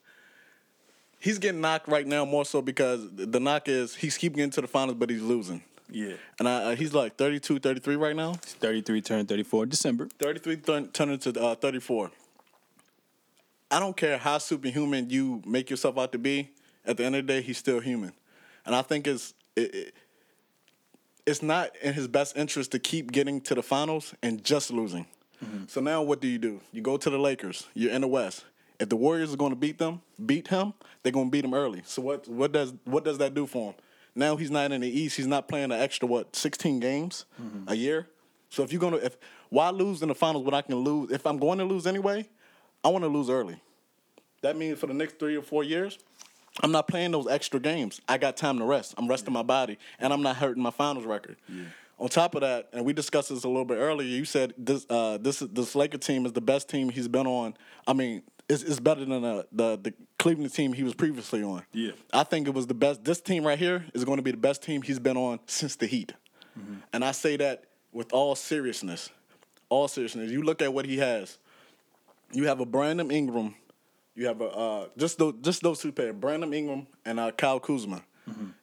[1.20, 4.62] he's getting knocked right now more so because the knock is he's keeping getting to
[4.62, 5.64] the finals, but he's losing.
[5.90, 6.14] Yeah.
[6.40, 8.34] And I, uh, he's like 32, 33 right now.
[8.34, 10.08] Thirty three turned thirty four December.
[10.20, 12.12] 33 turn, turning to uh, 34.
[13.72, 16.52] I don't care how superhuman you make yourself out to be.
[16.86, 18.12] At the end of the day, he's still human,
[18.66, 19.94] and I think it's it, it,
[21.26, 25.06] it's not in his best interest to keep getting to the finals and just losing.
[25.68, 26.62] So now, what do you do?
[26.72, 27.68] You go to the Lakers.
[27.74, 28.46] You're in the West.
[28.80, 31.54] If the Warriors are going to beat them, beat him, they're going to beat him
[31.54, 31.82] early.
[31.86, 32.28] So what?
[32.28, 33.76] What does what does that do for him?
[34.16, 35.18] Now he's not in the East.
[35.18, 37.26] He's not playing an extra what 16 games
[37.68, 38.08] a year.
[38.50, 39.18] So if you're gonna, if
[39.50, 41.12] why lose in the finals when I can lose?
[41.12, 42.28] If I'm going to lose anyway,
[42.84, 43.62] I want to lose early.
[44.42, 46.00] That means for the next three or four years,
[46.62, 48.02] I'm not playing those extra games.
[48.08, 48.94] I got time to rest.
[48.98, 51.38] I'm resting my body, and I'm not hurting my finals record.
[52.00, 54.08] On top of that, and we discussed this a little bit earlier.
[54.08, 57.56] You said this uh, this this Laker team is the best team he's been on.
[57.88, 58.24] I mean,
[58.54, 61.64] it's, it's better than the, the the Cleveland team he was previously on.
[61.74, 61.92] Yeah.
[62.14, 63.04] I think it was the best.
[63.04, 65.76] This team right here is going to be the best team he's been on since
[65.76, 66.14] the Heat,
[66.94, 69.10] and I say that with all seriousness.
[69.70, 70.32] All seriousness.
[70.32, 71.40] You look at what he has.
[72.32, 73.56] You have a Brandon Ingram.
[74.16, 77.60] You have a uh, just those just those two players, Brandon Ingram and uh, Kyle
[77.60, 78.04] Kuzma.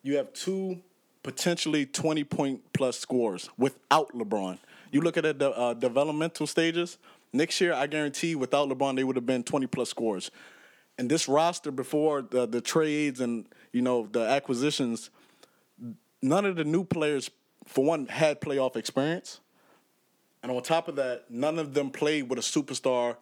[0.03, 0.81] You have two
[1.23, 4.59] potentially twenty point plus scores without LeBron.
[4.93, 6.99] You look at the uh, developmental stages.
[7.33, 10.31] Next year, I guarantee, without LeBron, they would have been twenty plus scores.
[10.99, 15.11] And this roster before the the trades and you know the acquisitions,
[16.23, 17.31] none of the new players,
[17.67, 19.41] for one, had playoff experience.
[20.43, 23.17] And on top of that, none of them played with a superstar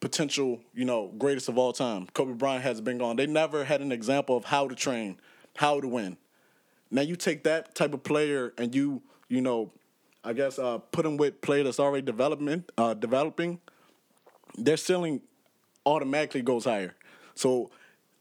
[0.00, 2.06] potential, you know, greatest of all time.
[2.12, 3.16] Kobe Bryant has been gone.
[3.16, 5.18] They never had an example of how to train,
[5.56, 6.16] how to win.
[6.90, 9.72] Now you take that type of player and you, you know,
[10.26, 13.60] I guess uh, put them with player that's already development uh, developing.
[14.58, 15.20] Their ceiling
[15.86, 16.96] automatically goes higher.
[17.36, 17.70] So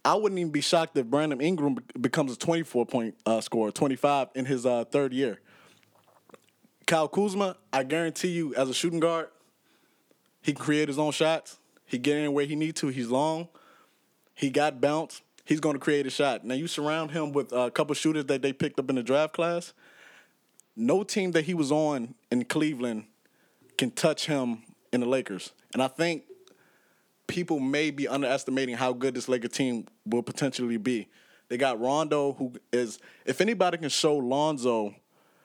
[0.05, 4.27] I wouldn't even be shocked if Brandon Ingram becomes a 24 point uh, scorer, 25
[4.35, 5.39] in his uh, third year.
[6.85, 9.29] Kyle Kuzma, I guarantee you, as a shooting guard,
[10.43, 11.57] he can create his own shots.
[11.87, 12.89] He get in where he need to.
[12.89, 13.47] He's long.
[14.35, 15.23] He got bounce.
[15.43, 16.45] He's going to create a shot.
[16.45, 19.33] Now you surround him with a couple shooters that they picked up in the draft
[19.33, 19.73] class.
[20.75, 23.05] No team that he was on in Cleveland
[23.77, 25.51] can touch him in the Lakers.
[25.73, 26.23] And I think
[27.27, 31.07] people may be underestimating how good this Laker team will potentially be.
[31.47, 34.95] They got Rondo, who is, if anybody can show Lonzo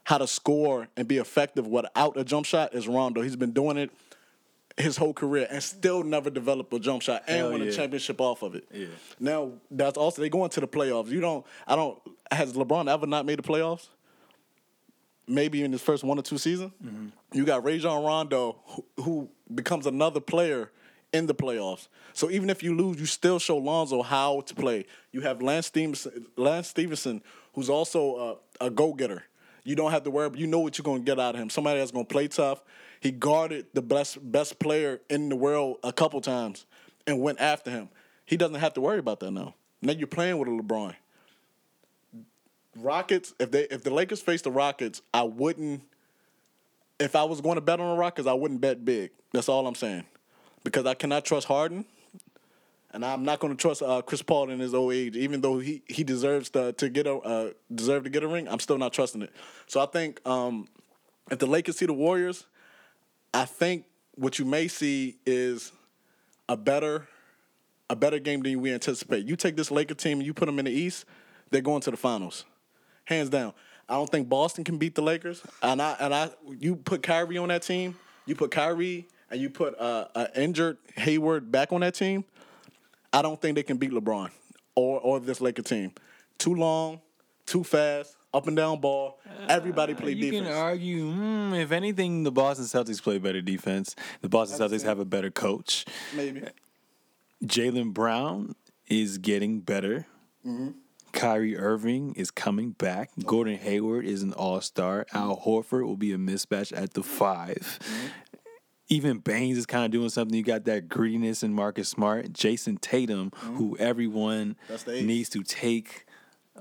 [0.05, 3.21] how to score and be effective without a jump shot, is Rondo.
[3.21, 3.91] He's been doing it
[4.81, 7.69] his whole career and still never developed a jump shot and Hell won yeah.
[7.69, 8.67] a championship off of it.
[8.73, 8.87] Yeah.
[9.19, 11.09] Now that's also they go into the playoffs.
[11.09, 11.47] You don't.
[11.67, 11.99] I don't.
[12.31, 13.89] Has LeBron ever not made the playoffs?
[15.31, 16.73] Maybe in his first one or two seasons.
[16.85, 17.09] Mm-hmm.
[17.33, 20.71] You got Rajon Rondo, who, who becomes another player
[21.13, 21.89] in the playoffs.
[22.13, 24.87] So even if you lose, you still show Lonzo how to play.
[25.13, 27.23] You have Lance Stephenson, Lance Stephenson
[27.55, 29.25] who's also a, a go getter.
[29.65, 30.31] You don't have to worry.
[30.37, 31.51] You know what you're going to get out of him.
[31.51, 32.63] Somebody that's going to play tough.
[33.01, 36.67] He guarded the best best player in the world a couple times
[37.07, 37.89] and went after him.
[38.25, 39.55] He doesn't have to worry about that now.
[39.83, 40.95] Now you're playing with a LeBron.
[42.77, 43.35] Rockets.
[43.39, 45.83] If they if the Lakers face the Rockets, I wouldn't.
[46.99, 49.11] If I was going to bet on the Rockets, I wouldn't bet big.
[49.33, 50.05] That's all I'm saying,
[50.65, 51.85] because I cannot trust Harden.
[52.93, 55.61] And I'm not going to trust uh, Chris Paul in his old age, even though
[55.61, 58.49] he, he deserves to, to get a uh, deserve to get a ring.
[58.49, 59.31] I'm still not trusting it.
[59.69, 60.67] So I think um,
[61.31, 62.47] if the Lakers see the Warriors,
[63.33, 63.85] I think
[64.17, 65.71] what you may see is
[66.49, 67.07] a better
[67.89, 69.27] a better game than we anticipate.
[69.27, 71.05] You take this Laker team and you put them in the East,
[71.51, 72.45] they're going to the finals,
[73.11, 73.53] hands down.
[73.89, 77.37] I don't think Boston can beat the Lakers, and I and I you put Kyrie
[77.37, 81.81] on that team, you put Kyrie and you put uh, an injured Hayward back on
[81.81, 82.25] that team.
[83.13, 84.31] I don't think they can beat LeBron
[84.75, 85.93] or or this Laker team.
[86.39, 87.01] Too long,
[87.47, 89.19] too fast, up and down ball.
[89.49, 90.47] Everybody play you defense.
[90.49, 93.97] can argue, hmm, if anything, the Boston Celtics play better defense.
[94.21, 95.85] The Boston Celtics have a better coach.
[96.15, 96.43] Maybe.
[97.45, 98.55] Jaylen Brown
[98.87, 100.07] is getting better.
[100.47, 100.71] Mm-hmm.
[101.13, 103.11] Kyrie Irving is coming back.
[103.25, 105.07] Gordon Hayward is an all star.
[105.13, 108.07] Al Horford will be a mismatch at the 5 Mm-hmm.
[108.93, 110.37] Even Baynes is kind of doing something.
[110.37, 112.33] You got that greediness in Marcus Smart.
[112.33, 114.91] Jayson Tatum, who everyone Mm-hmm.
[114.91, 115.05] The ace.
[115.05, 116.07] needs to take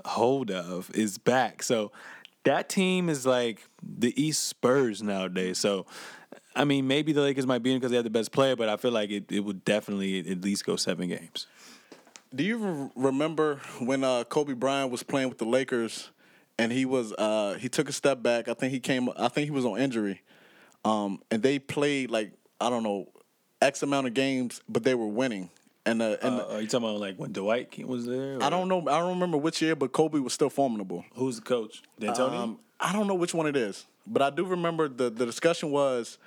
[0.05, 1.63] hold of, is back.
[1.63, 1.91] So
[2.43, 5.57] that team is like the East Spurs nowadays.
[5.57, 5.88] So,
[6.55, 8.69] I mean, maybe the Lakers might be in because they have the best player, but
[8.69, 11.47] I feel like it, it would definitely at least go seven games.
[12.33, 16.11] Do you remember when uh, Kobe Bryant was playing with the Lakers,
[16.59, 18.47] and he was uh, he took a step back?
[18.47, 19.09] I think he came.
[19.17, 20.21] I think he was on injury,
[20.85, 23.07] um, and they played like I don't know,
[23.61, 25.49] x amount of games, but they were winning.
[25.87, 28.37] And uh, and Uh, are you talking about like when Dwight was there?
[28.43, 28.81] I don't know.
[28.81, 31.05] I don't remember which year, but Kobe was still formidable.
[31.15, 31.81] Who's the coach?
[31.99, 32.37] D'Antoni?
[32.37, 35.71] Um, I don't know which one it is, but I do remember the the discussion
[35.71, 36.19] was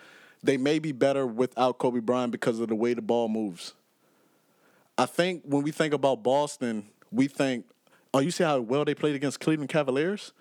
[0.43, 3.75] they may be better without Kobe Bryant because of the way the ball moves.
[4.99, 7.67] I think when we think about Boston, we think,
[8.13, 10.33] oh, you see how well they played against Cleveland Cavaliers?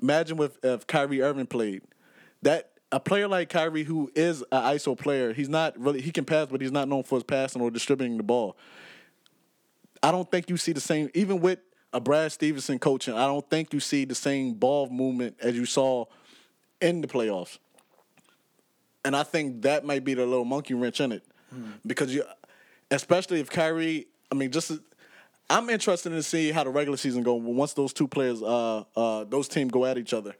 [0.00, 1.82] Imagine if, if Kyrie Irving played.
[2.42, 6.24] That a player like Kyrie, who is an ISO player, he's not really he can
[6.24, 8.56] pass, but he's not known for his passing or distributing the ball.
[10.02, 11.58] I don't think you see the same, even with
[11.92, 13.14] a Brad Stevenson coaching.
[13.14, 16.06] I don't think you see the same ball movement as you saw
[16.80, 17.58] in the playoffs.
[19.04, 21.70] And I think that might be the little monkey wrench in it, hmm.
[21.86, 22.24] because you,
[22.90, 24.06] especially if Kyrie.
[24.32, 24.72] I mean, just
[25.48, 29.24] I'm interested in see how the regular season go once those two players, uh, uh,
[29.24, 30.36] those teams go at each other,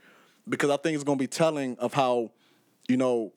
[0.48, 2.30] because I think it's going to be telling of how,
[2.88, 3.32] you know,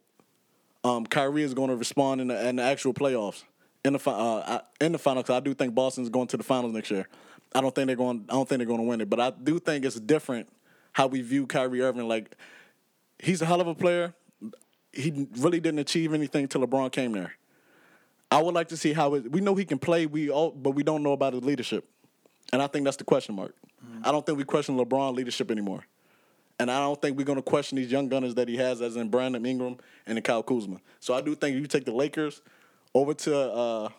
[0.84, 3.44] um, Kyrie is going to respond in the, in the actual playoffs
[3.84, 5.30] in the uh, in the finals.
[5.30, 7.08] I do think Boston's going to the finals next year.
[7.54, 8.26] I don't think they're going.
[8.30, 10.50] I don't think they're going to win it, but I do think it's different
[10.94, 12.08] how we view Kyrie Irving.
[12.08, 12.36] Like
[13.20, 14.14] he's a hell of a player.
[14.92, 17.34] He really didn't achieve anything till LeBron came there.
[18.34, 19.32] I would like to see how it.
[19.32, 20.06] We know he can play.
[20.06, 21.88] We all, but we don't know about his leadership,
[22.52, 23.56] and I think that's the question mark.
[24.04, 25.86] I don't think we question LeBron leadership anymore.
[26.60, 28.96] And I don't think we're going to question these young gunners that he has, as
[28.96, 30.80] in Brandon Ingram and in Kyle Kuzma.
[31.00, 32.42] So I do think you take the Lakers
[32.94, 33.90] over to uh,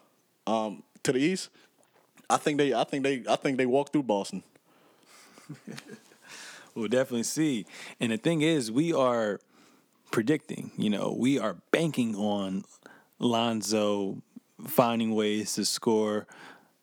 [0.47, 1.51] um, to the East.
[2.31, 4.43] I think they, I think they, I think they walk through Boston.
[6.75, 7.67] We'll definitely see.
[8.01, 9.41] And the thing is, we are
[10.11, 12.65] predicting, you know, we are banking on
[13.25, 14.23] Lonzo
[14.67, 16.27] finding ways to score,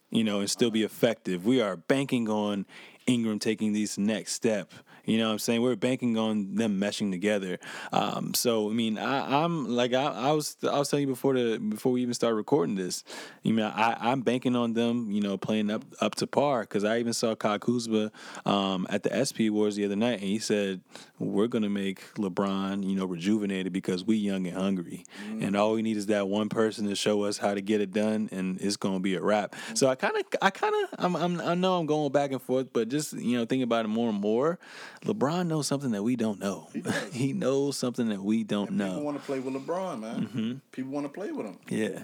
[0.10, 1.46] you know, and still be effective.
[1.46, 2.66] We are banking on
[3.08, 4.74] Ingram taking these next step.
[5.12, 5.62] You know what I'm saying?
[5.62, 7.60] We're banking on them meshing together.
[7.92, 11.34] Um, so I mean, I, I'm like I, I was I was telling you before
[11.34, 13.04] the before we even started recording this.
[13.44, 15.12] You know, I, I'm banking on them.
[15.12, 18.10] You know, playing up up to par because I even saw Kyle Kuzma
[18.46, 20.80] um, at the ESPY Awards the other night, and he said
[21.20, 25.04] we're gonna make LeBron you know rejuvenated because we young and hungry,
[25.42, 27.92] and all we need is that one person to show us how to get it
[27.92, 29.58] done, and it's gonna be a wrap.
[29.74, 32.42] So I kind of I kind of I'm, I'm I know I'm going back and
[32.42, 34.58] forth, but just you know thinking about it more and more,
[35.06, 36.70] LeBron knows something that we don't know.
[37.12, 38.90] He, knows something that we don't know.
[38.92, 40.22] People want to play with LeBron, man.
[40.28, 40.52] Mm-hmm.
[40.72, 41.58] People want to play with him.
[41.70, 42.04] Yeah.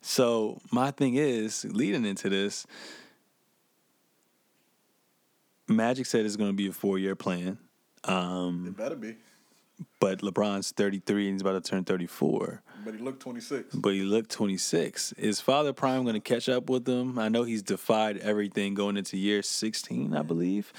[0.00, 2.66] So my thing is, leading into this,
[5.68, 7.58] Magic said it's going to be a four year plan,
[8.08, 9.16] It better be.
[10.00, 12.62] but LeBron's 33 and he's about to turn 34.
[12.84, 13.74] But he looked 26.
[13.74, 15.12] But he looked 26.
[15.12, 17.18] Is Father Prime going to catch up with him?
[17.18, 20.72] I know he's defied everything going into year 16, I believe.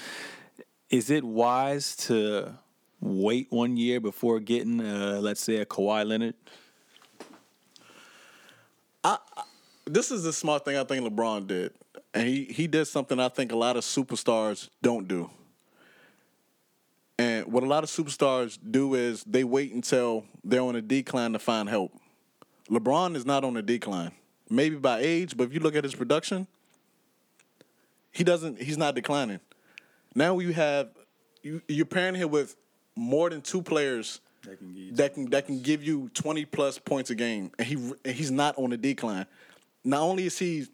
[0.92, 2.52] Is it wise to
[3.00, 6.34] wait one year before getting, uh, let's say, a Kawhi Leonard?
[9.84, 11.72] this is the smart thing I think LeBron did.
[12.14, 15.30] And he, he did something I think a lot of superstars don't do.
[17.18, 21.32] And what a lot of superstars do is they wait until they're on a decline
[21.32, 21.92] to find help.
[22.70, 24.12] LeBron is not on a decline.
[24.50, 26.46] Maybe by age, but if you look at his production,
[28.12, 29.40] he doesn't he's not declining.
[30.14, 30.90] Now you have
[31.42, 32.56] you you're pairing him with
[32.96, 36.44] more than two players That can give you that can that can give you 20
[36.46, 39.26] plus points a game and he and he's not on a decline.
[39.84, 40.66] Not only is he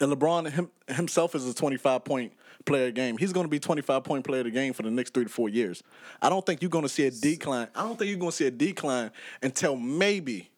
[0.00, 2.32] and LeBron him, himself is a 25 point
[2.64, 3.16] player game.
[3.18, 5.48] He's going to be 25 point player the game for the next 3 to 4
[5.48, 5.82] years.
[6.22, 7.68] I don't think you're going to see a decline.
[7.74, 9.10] I don't think you're going to see a decline
[9.42, 10.50] until maybe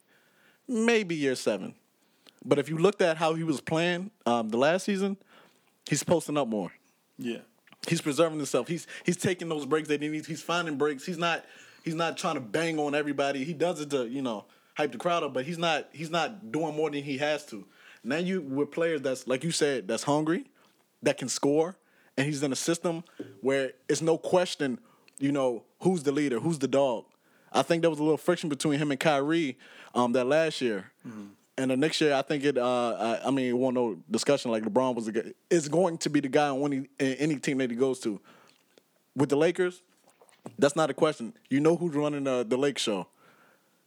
[0.68, 1.74] maybe year 7.
[2.44, 5.16] But if you looked at how he was playing um, the last season,
[5.88, 6.72] he's posting up more.
[7.18, 7.38] Yeah.
[7.88, 8.68] He's preserving himself.
[8.68, 10.26] He's he's taking those breaks that he needs.
[10.26, 11.04] He's finding breaks.
[11.04, 11.44] He's not
[11.84, 13.44] he's not trying to bang on everybody.
[13.44, 16.52] He does it to you know hype the crowd up, but he's not he's not
[16.52, 17.64] doing more than he has to.
[18.04, 20.44] Now you with players that's like you said that's hungry,
[21.02, 21.76] that can score,
[22.16, 23.04] and he's in a system
[23.40, 24.78] where it's no question,
[25.18, 27.04] you know who's the leader, who's the dog.
[27.52, 29.58] I think there was a little friction between him and Kyrie
[29.94, 30.92] um, that last year.
[31.58, 32.56] And the next year, I think it.
[32.56, 34.50] Uh, I, I mean, it won't no discussion.
[34.50, 37.70] Like LeBron was the is going to be the guy on any any team that
[37.70, 38.20] he goes to.
[39.14, 39.82] With the Lakers,
[40.58, 41.34] that's not a question.
[41.50, 43.06] You know who's running the the Lake show,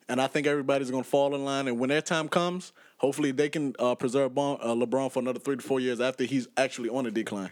[0.08, 1.68] and I think everybody's going to fall in line.
[1.68, 5.40] And when their time comes, hopefully they can uh, preserve bon, uh, LeBron for another
[5.40, 7.52] three to four years after he's actually on a decline.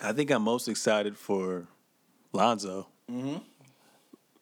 [0.00, 1.66] I think I'm most excited for
[2.32, 2.86] Lonzo.
[3.10, 3.38] Mm-hmm.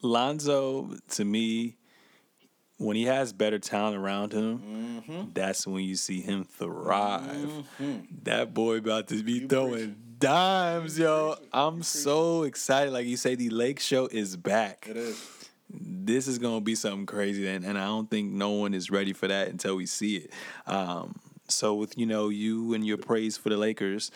[0.03, 1.77] Lonzo, to me,
[2.79, 7.65] when he has better talent around him, that's when you see him thrive.
[8.23, 11.37] That boy about to be throwing dimes, yo.
[11.53, 12.93] I'm so excited.
[12.93, 14.87] Like you say, the Lake Show is back.
[14.89, 15.35] is.
[15.71, 19.13] This is gonna be something crazy, and, and I don't think no one is ready
[19.13, 20.33] for that until we see it.
[20.67, 21.17] Um,
[21.47, 24.11] so with you know you and your praise for the Lakers,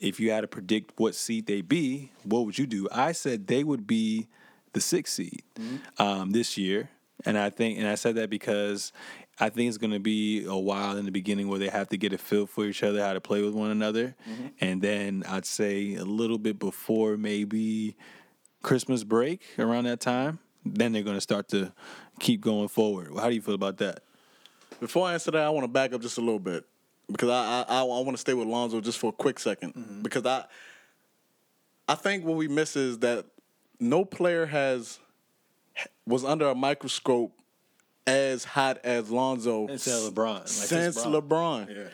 [0.00, 2.88] if you had to predict what seed they be, what would you do?
[2.90, 4.28] I said they would be
[4.72, 5.42] the sixth seed
[5.98, 6.88] um, this year,
[7.24, 8.92] and I think, and I said that because
[9.40, 11.96] I think it's going to be a while in the beginning where they have to
[11.96, 14.48] get a feel for each other, how to play with one another, mm-hmm.
[14.60, 17.96] and then I'd say a little bit before maybe
[18.62, 21.72] Christmas break around that time, then they're going to start to
[22.18, 23.12] keep going forward.
[23.16, 24.00] How do you feel about that?
[24.80, 26.64] Before I answer that, I want to back up just a little bit
[27.10, 30.02] because I I, I, want to stay with Lonzo just for a quick 2nd mm-hmm.
[30.02, 30.44] because I
[31.88, 33.26] I think what we miss is that
[33.80, 34.98] no player has
[36.06, 37.32] was under a microscope
[38.06, 41.90] as hot as Lonzo Since LeBron, like since since LeBron.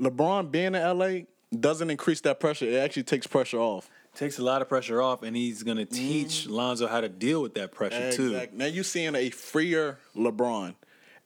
[0.00, 1.10] LeBron being in LA
[1.58, 2.66] doesn't increase that pressure.
[2.66, 3.88] It actually takes pressure off.
[4.14, 7.42] Takes a lot of pressure off, and he's going to teach Lonzo how to deal
[7.42, 8.46] with that pressure too.
[8.52, 10.74] Now you're seeing a freer LeBron,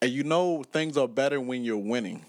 [0.00, 2.24] and you know things are better when you're winning.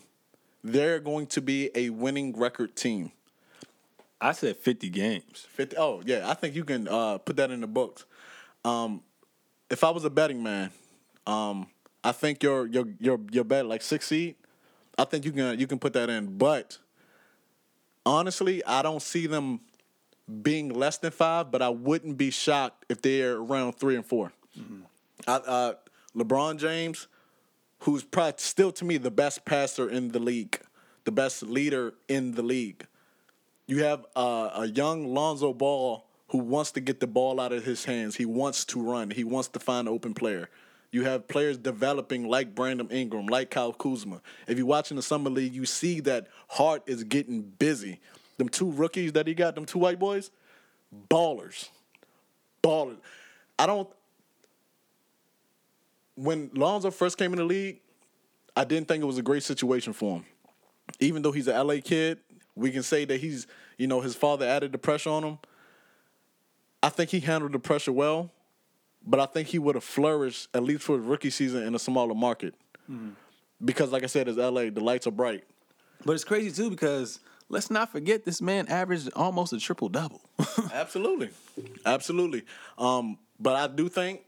[0.61, 3.11] They're going to be a winning record team.
[4.19, 5.47] I said 50 games.
[5.51, 8.03] 50, oh yeah, I think you can uh, put that in the books.
[8.65, 9.01] Um,
[9.69, 10.71] if I was a betting man,
[11.27, 11.67] um,
[12.03, 14.35] I think your your your your bet like six seed.
[14.97, 16.77] I think you can you can put that in, but
[18.05, 19.61] honestly, I don't see them
[20.41, 21.51] being less than five.
[21.51, 24.31] But I wouldn't be shocked if they're around three and 4
[25.27, 25.73] I, uh,
[26.15, 27.07] LeBron James,
[27.79, 30.59] who's probably still to me the best passer in the league,
[31.05, 32.85] the best leader in the league.
[33.67, 37.65] You have uh, a young Lonzo Ball who wants to get the ball out of
[37.65, 38.15] his hands.
[38.15, 39.09] He wants to run.
[39.11, 40.49] He wants to find an open player.
[40.91, 44.21] You have players developing like Brandon Ingram, like Kyle Kuzma.
[44.47, 47.99] If you're watching the summer league, you see that Hart is getting busy.
[48.37, 50.31] Them two rookies that he got, them two white boys,
[51.09, 51.69] ballers,
[52.63, 52.97] ballers.
[53.57, 53.89] I don't.
[56.15, 57.79] When Lonzo first came in the league,
[58.55, 60.25] I didn't think it was a great situation for him.
[60.99, 62.19] Even though he's an LA kid,
[62.55, 65.37] we can say that he's, you know, his father added the pressure on him.
[66.81, 68.31] I think he handled the pressure well,
[69.05, 71.79] but I think he would have flourished at least for his rookie season in a
[71.79, 72.53] smaller market.
[73.63, 74.69] Because, like I said, it's LA.
[74.69, 75.43] The lights are bright.
[76.05, 77.19] But it's crazy too because
[77.49, 80.21] let's not forget this man averaged almost a triple double.
[80.73, 81.29] Absolutely,
[81.85, 82.43] absolutely.
[82.77, 84.21] Um, but I do think,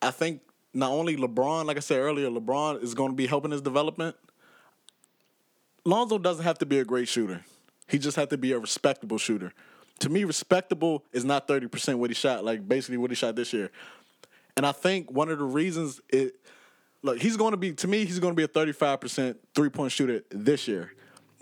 [0.00, 0.40] I think
[0.72, 4.14] not only LeBron, like I said earlier, LeBron is going to be helping his development.
[5.84, 7.44] Lonzo doesn't have to be a great shooter.
[7.88, 9.52] He just has to be a respectable shooter.
[10.00, 13.36] To me, respectable is not thirty percent what he shot, like basically what he shot
[13.36, 13.70] this year.
[14.56, 16.36] And I think one of the reasons it,
[17.02, 19.92] look, he's going to be to me, he's going to be a thirty-five percent three-point
[19.92, 20.92] shooter this year.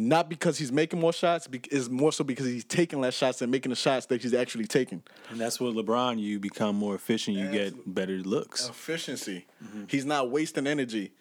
[0.01, 3.51] Not because he's making more shots, is more so because he's taking less shots and
[3.51, 5.03] making the shots that he's actually taking.
[5.29, 8.69] and that's what LeBron, you become more efficient, you get better looks.
[8.69, 9.47] Efficiency.
[9.65, 9.85] Mm-hmm.
[9.89, 11.13] He's not wasting energy.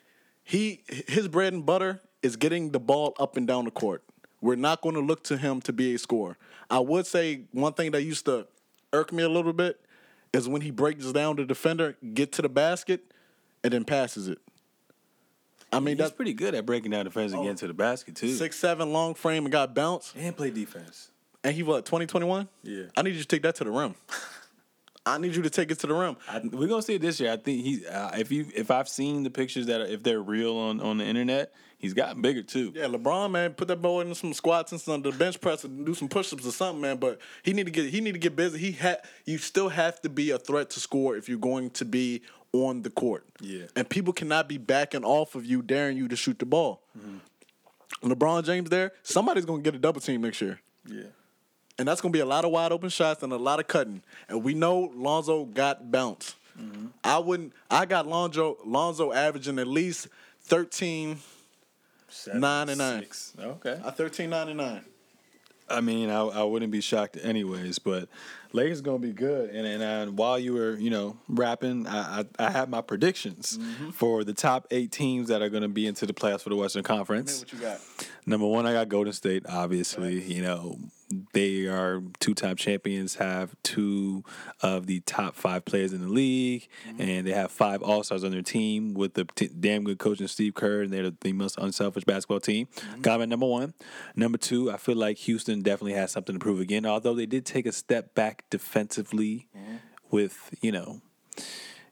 [0.43, 4.03] He his bread and butter is getting the ball up and down the court.
[4.41, 6.37] We're not going to look to him to be a scorer.
[6.69, 8.47] I would say one thing that used to
[8.93, 9.79] irk me a little bit
[10.33, 13.01] is when he breaks down the defender, get to the basket,
[13.63, 14.39] and then passes it.
[15.71, 17.73] I mean, He's that's pretty good at breaking down defense and oh, getting to the
[17.73, 18.33] basket too.
[18.33, 21.11] six seven long frame and got bounce, and play defense.
[21.43, 22.47] and he what twenty twenty one.
[22.63, 22.83] Yeah.
[22.95, 23.95] I need you to take that to the rim.
[25.07, 26.17] I need you to take it to the rim.
[26.29, 27.31] I, we're gonna see it this year.
[27.31, 27.85] I think he.
[27.85, 30.97] Uh, if you, if I've seen the pictures that are, if they're real on on
[30.97, 32.71] the internet, he's gotten bigger too.
[32.75, 35.85] Yeah, LeBron, man, put that boy in some squats and some the bench press and
[35.85, 36.97] do some push-ups or something, man.
[36.97, 38.57] But he need to get he need to get busy.
[38.59, 41.85] He had you still have to be a threat to score if you're going to
[41.85, 42.21] be
[42.53, 43.25] on the court.
[43.41, 43.65] Yeah.
[43.75, 46.81] and people cannot be backing off of you, daring you to shoot the ball.
[48.01, 50.59] LeBron James there, somebody's gonna get a double team next year.
[50.87, 51.03] Yeah.
[51.79, 54.01] And that's gonna be a lot of wide open shots and a lot of cutting.
[54.29, 56.35] And we know Lonzo got bounce.
[57.03, 60.07] I wouldn't I got Lonzo Lonzo averaging at least
[60.41, 61.17] 13
[62.09, 62.99] Seven, Nine and nine.
[63.01, 63.33] six.
[63.39, 63.79] Okay.
[63.83, 64.81] uh, 13 99.
[65.69, 68.07] I mean, I, I wouldn't be shocked anyways, but
[68.53, 69.49] Lakers gonna be good.
[69.51, 73.59] And and uh, while you were, you know, rapping, I I, I have my predictions
[73.93, 76.83] for the top eight teams that are gonna be into the playoffs for the Western
[76.83, 77.41] Conference.
[77.41, 77.81] What you got?
[78.25, 79.43] Number one, I got Golden State.
[79.47, 80.79] Obviously, you know
[81.33, 84.23] they are two-time champions, have two
[84.61, 87.01] of the top five players in the league, mm-hmm.
[87.01, 90.19] and they have five All Stars on their team with the t- damn good coach
[90.19, 92.67] and Steve Kerr, and they're the, most unselfish basketball team.
[92.67, 93.01] Mm-hmm.
[93.01, 93.73] Got them at number one.
[94.15, 97.45] Number two, I feel like Houston definitely has something to prove again, although they did
[97.45, 99.75] take a step back defensively mm-hmm.
[100.09, 101.01] with you know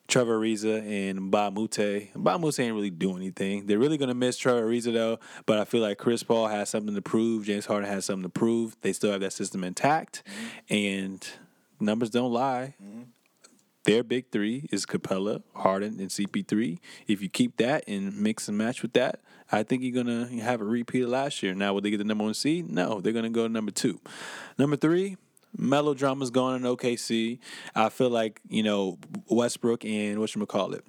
[0.07, 2.13] Trevor Ariza and Mbah a Moute.
[2.15, 3.65] Bamute ain't really doing anything.
[3.65, 6.95] They're really gonna miss Trevor Ariza though, but I feel like Chris Paul has something
[6.95, 7.45] to prove.
[7.45, 8.75] James Harden has something to prove.
[8.81, 10.73] They still have that system intact, mm-hmm.
[10.73, 11.27] and
[11.79, 12.75] numbers don't lie.
[12.83, 13.03] Mm-hmm.
[13.85, 16.79] Their big three is Capela, Harden, and CP3.
[17.07, 20.59] If you keep that and mix and match with that, I think you're gonna have
[20.59, 21.53] a repeat of last year.
[21.53, 22.69] Now, will they get the number one seed?
[22.69, 24.01] No, they're gonna go to number two.
[24.57, 25.17] Number three,
[25.57, 27.39] melodrama's going in OKC.
[27.75, 28.97] I feel like you know
[29.29, 30.85] Westbrook and what you call it,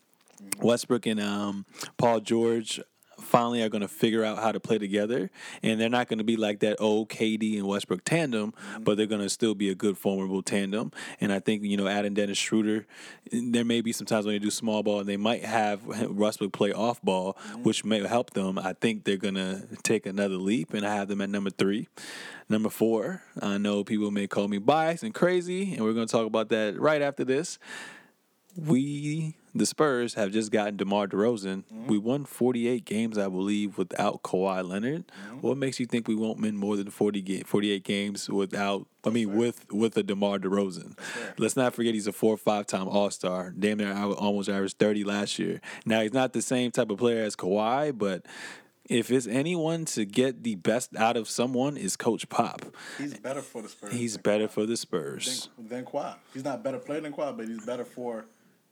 [0.61, 2.81] Westbrook and um, Paul George
[3.27, 5.31] finally are going to figure out how to play together,
[5.63, 8.85] and they're not going to be like that old KD and Westbrook tandem, mm-hmm.
[8.85, 10.93] but they're going to still be a good formidable tandem.
[11.21, 12.87] And I think you know adding Dennis Schroeder,
[13.31, 16.53] there may be some times when they do small ball and they might have Westbrook
[16.53, 17.63] play off ball, mm-hmm.
[17.63, 18.59] which may help them.
[18.59, 21.89] I think they're going to take another leap, and I have them at number three.
[22.49, 26.13] Number four, I know people may call me biased and crazy, and we're going to
[26.13, 27.59] talk about that right after this.
[28.57, 31.65] We, the Spurs, have just gotten DeMar DeRozan.
[31.65, 31.87] Mm-hmm.
[31.87, 35.07] We won 48 games, I believe, without Kawhi Leonard.
[35.09, 35.39] Mm-hmm.
[35.41, 39.11] What makes you think we won't win more than 40 ga- 48 games without, I
[39.11, 40.99] mean, with with a DeMar DeRozan?
[41.39, 43.53] Let's not forget he's a four or five time All Star.
[43.59, 45.61] Damn near al- almost averaged 30 last year.
[45.85, 48.25] Now, he's not the same type of player as Kawhi, but
[48.89, 52.63] if it's anyone to get the best out of someone, is Coach Pop.
[52.99, 53.93] He's better for the Spurs.
[53.93, 54.51] He's better Kawhi.
[54.51, 55.49] for the Spurs.
[55.57, 56.15] than, than Kawhi.
[56.33, 58.27] He's not better player than Kawhi, but he's better for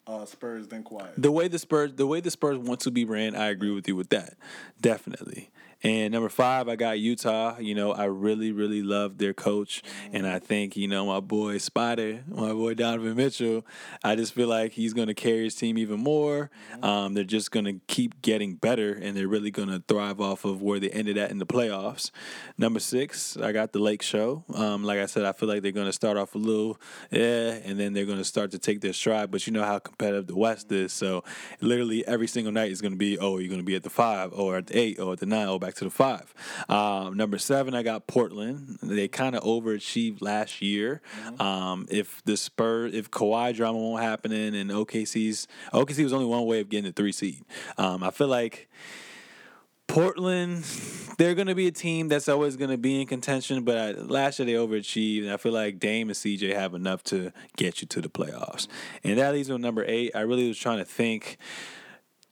[0.07, 1.09] uh, Spurs than Kawhi.
[1.17, 3.89] The way the Spurs, the way the Spurs want to be ran, I agree with
[3.89, 4.35] you with that,
[4.81, 5.51] definitely.
[5.85, 7.59] And number five, I got Utah.
[7.59, 9.83] You know, I really, really love their coach,
[10.13, 13.67] and I think you know my boy Spider, my boy Donovan Mitchell.
[14.03, 16.51] I just feel like he's going to carry his team even more.
[16.83, 20.47] Um, they're just going to keep getting better, and they're really going to thrive off
[20.47, 22.11] of where they ended at in the playoffs.
[22.57, 24.43] Number six, I got the Lake Show.
[24.55, 26.81] Um, like I said, I feel like they're going to start off a little,
[27.11, 29.31] yeah, and then they're going to start to take their stride.
[29.31, 31.25] But you know how competitive the West is, so
[31.61, 33.91] literally every single night is going to be, oh, you're going to be at the
[33.91, 36.35] five, or at the eight, or at the nine, or back to the five.
[36.69, 38.79] Um, number seven, I got Portland.
[38.83, 41.01] They kind of overachieved last year.
[41.39, 46.27] Um, if the Spurs, if Kawhi drama won't happen in, and OKC's OKC was only
[46.27, 47.43] one way of getting the three seed.
[47.79, 48.69] Um, I feel like.
[49.87, 50.65] Portland,
[51.19, 53.91] they're going to be a team that's always going to be in contention, but I,
[53.93, 57.83] last year they overachieved, and I feel like Dame and CJ have enough to get
[57.83, 58.67] you to the playoffs.
[59.05, 60.13] And that leads me with number eight.
[60.15, 61.37] I really was trying to think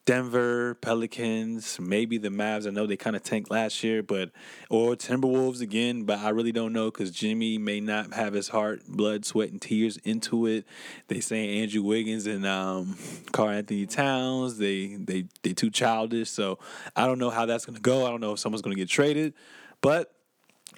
[0.05, 2.67] Denver, Pelicans, maybe the Mavs.
[2.67, 4.31] I know they kind of tanked last year, but
[4.69, 8.83] or Timberwolves again, but I really don't know because Jimmy may not have his heart,
[8.89, 10.67] blood, sweat, and tears into it.
[11.07, 12.97] They say Andrew Wiggins and um,
[13.31, 14.59] Karl-Anthony Towns.
[14.59, 16.59] They they they too childish, so
[16.97, 18.05] I don't know how that's gonna go.
[18.05, 19.35] I don't know if someone's gonna get traded,
[19.81, 20.13] but.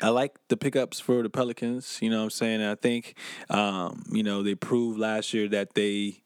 [0.02, 2.00] I like the pickups for the Pelicans.
[2.02, 2.62] You know what I'm saying?
[2.62, 3.16] I think,
[3.48, 6.23] um, you know, they proved last year that they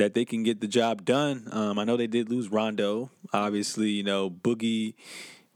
[0.00, 1.46] that they can get the job done.
[1.52, 3.10] Um, I know they did lose Rondo.
[3.34, 4.94] Obviously, you know, Boogie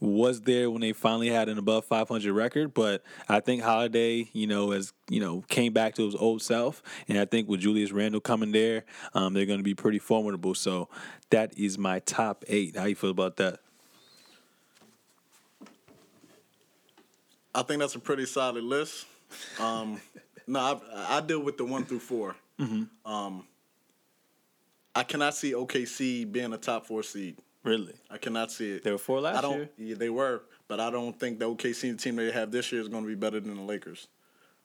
[0.01, 4.47] was there when they finally had an above 500 record, but I think Holiday, you
[4.47, 7.91] know, has you know came back to his old self, and I think with Julius
[7.91, 8.85] Randle coming there,
[9.15, 10.55] um, they're going to be pretty formidable.
[10.55, 10.91] So
[11.31, 12.77] that is my top eight.
[12.77, 13.61] How you feel about that?
[17.55, 19.07] I think that's a pretty solid list.
[19.59, 20.03] Um,
[20.47, 22.37] no, I, I deal with the one through four.
[23.07, 23.47] Um,
[24.95, 27.37] I cannot see OKC being a top four seed.
[27.65, 27.95] Really?
[28.11, 28.85] I cannot see it.
[28.85, 29.71] They were four last I don't, year?
[29.79, 32.89] Yeah, they were, but I don't think the OKC team they have this year is
[32.89, 34.07] going to be better than the Lakers.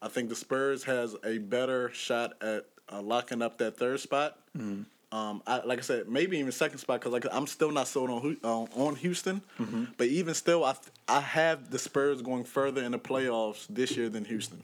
[0.02, 4.38] I think the Spurs has a better shot at uh, locking up that third spot.
[4.58, 4.84] Mm-hmm.
[5.12, 8.10] Um, I, like I said, maybe even second spot because like I'm still not sold
[8.12, 9.42] on uh, on Houston.
[9.60, 9.86] Mm-hmm.
[9.98, 10.76] But even still, I
[11.08, 14.62] I have the Spurs going further in the playoffs this year than Houston.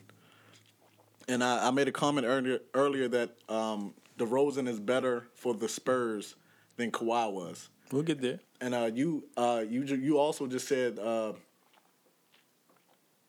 [1.28, 5.68] And I, I made a comment earlier earlier that um, DeRozan is better for the
[5.68, 6.36] Spurs
[6.78, 7.70] than Kawhi was.
[7.92, 8.40] We'll get there.
[8.62, 11.34] And uh, you, uh, you, you also just said uh,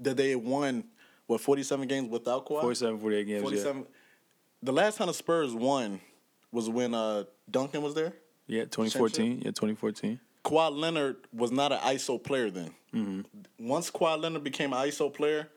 [0.01, 0.85] that they won
[1.27, 2.61] what forty seven games without Kawhi.
[2.63, 3.43] 47, 48 games.
[3.43, 3.87] Forty seven.
[4.63, 6.01] The last time the Spurs won
[6.53, 8.13] was when uh, Duncan was there.
[8.47, 8.61] Yeah.
[8.61, 9.39] yeah, 2014.
[9.39, 10.21] Yeah, 2014.
[10.45, 12.71] Kawhi Leonard was not an ISO player then.
[12.95, 13.67] Mm-hmm.
[13.67, 15.49] Once Kawhi Leonard became an ISO player,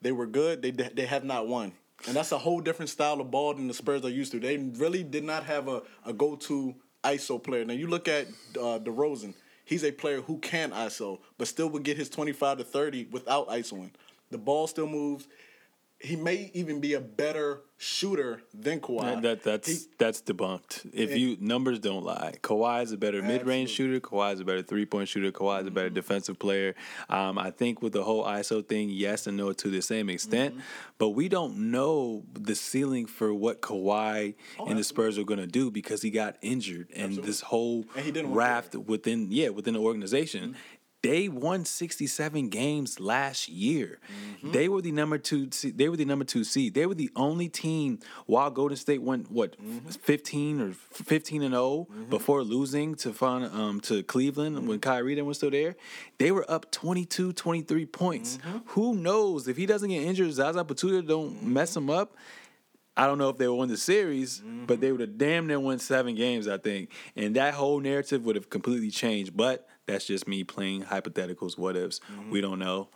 [0.00, 0.62] they were good.
[0.62, 1.72] They they have not won,
[2.06, 4.40] and that's a whole different style of ball than the Spurs are used to.
[4.40, 6.74] They really did not have a, a go to
[7.04, 7.64] ISO player.
[7.64, 8.26] Now you look at
[8.56, 9.34] uh, DeRozan.
[9.64, 13.06] He's a player who can ISO, but still would get his twenty five to thirty
[13.10, 13.90] without ISOing.
[14.30, 15.28] The ball still moves.
[15.98, 19.00] He may even be a better shooter than Kawhi.
[19.00, 20.90] That, that that's He- that's debunked.
[20.92, 24.00] If you numbers don't lie, Kawhi is a better mid range shooter.
[24.00, 25.32] Kawhi is a better three point shooter.
[25.32, 25.94] Kawhi is a better mm-hmm.
[25.94, 26.74] defensive player.
[27.08, 30.54] Um, I think with the whole ISO thing, yes and no to the same extent,
[30.54, 30.62] mm-hmm.
[30.98, 35.40] but we don't know the ceiling for what Kawhi oh, and the Spurs are going
[35.40, 39.80] to do because he got injured and this whole And raft within yeah within the
[39.80, 40.50] organization.
[40.50, 40.79] Mm-hmm.
[41.02, 44.00] They won 67 games last year.
[44.36, 44.52] Mm-hmm.
[44.52, 45.46] They were the number two.
[45.46, 46.74] They were the number two seed.
[46.74, 49.88] They were the only team while Golden State went what mm-hmm.
[49.88, 55.26] 15 or 15 and 0 before losing to fun, um to Cleveland when Kyrie then
[55.26, 55.76] was still there.
[56.18, 58.38] They were up 22, 23 points.
[58.66, 60.32] Who knows if he doesn't get injured?
[60.32, 62.14] Zaza Pachulia don't mess him up.
[62.96, 65.58] I don't know if they would win the series, but they would have damn near
[65.58, 66.90] won seven games, I think.
[67.16, 69.34] And that whole narrative would have completely changed.
[69.34, 72.00] But that's just me playing hypotheticals, what ifs.
[72.30, 72.88] We don't know.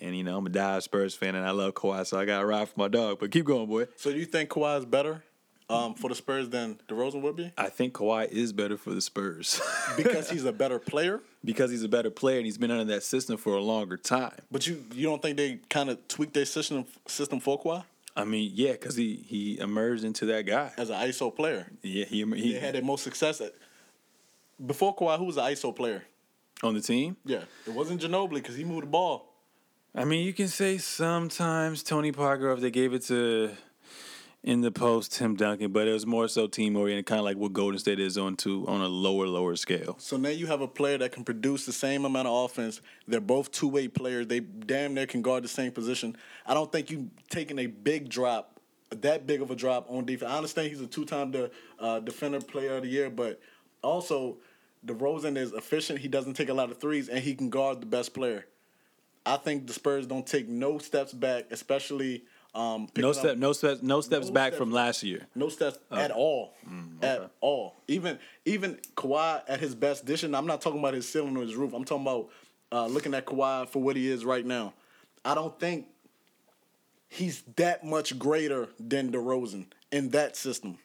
[0.00, 2.40] And you know, I'm a die Spurs fan and I love Kawhi, so I got
[2.40, 3.18] to ride for my dog.
[3.20, 3.86] But keep going, boy.
[3.96, 5.22] So you think Kawhi is better
[5.70, 7.52] um, for the Spurs than DeRozan would be?
[7.56, 9.60] I think Kawhi is better for the Spurs
[9.96, 11.20] Because he's a better player?
[11.44, 14.34] because he's a better player and he's been under that system for a longer time.
[14.50, 17.84] But you you don't think they kind of tweaked their system system for Kawhi
[18.16, 20.72] I mean, yeah, because he he emerged into that guy.
[20.78, 21.66] as an ISO player?
[21.82, 23.52] Yeah, he, he They had the most success at,
[24.64, 25.18] before Kawhi.
[25.18, 26.02] Who was an ISO player?
[26.62, 27.16] On the team.
[27.24, 29.32] Yeah, it wasn't Ginobili because he moved the ball.
[29.94, 33.52] I mean, you can say sometimes Tony Parker if they gave it to
[34.46, 37.36] in the post Tim Duncan, but it was more so team oriented, kind of like
[37.36, 39.96] what Golden State is on to on a lower lower scale.
[39.98, 42.80] So now you have a player that can produce the same amount of offense.
[43.08, 44.28] They're both two way players.
[44.28, 46.16] They damn near can guard the same position.
[46.46, 50.30] I don't think you taking a big drop, that big of a drop on defense.
[50.30, 51.50] I understand he's a two time de,
[51.80, 53.40] uh, defender player of the year, but
[53.82, 54.36] also
[54.86, 55.98] DeRozan is efficient.
[55.98, 58.46] He doesn't take a lot of threes, and he can guard the best player.
[59.24, 62.22] I think the Spurs don't take no steps back, especially
[62.54, 65.26] um, No up- step, no steps, no steps No back steps from last year.
[65.34, 66.54] no steps at all.
[67.02, 67.74] At all.
[67.88, 71.54] Even even Kawhi at his best dishing, I'm not talking about his ceiling or his
[71.56, 71.74] roof.
[71.74, 72.30] I'm talking about
[72.72, 74.72] uh, looking at Kawhi for what he is right now.
[75.24, 75.86] I don't think
[77.08, 80.78] he's that much greater than DeRozan in that system.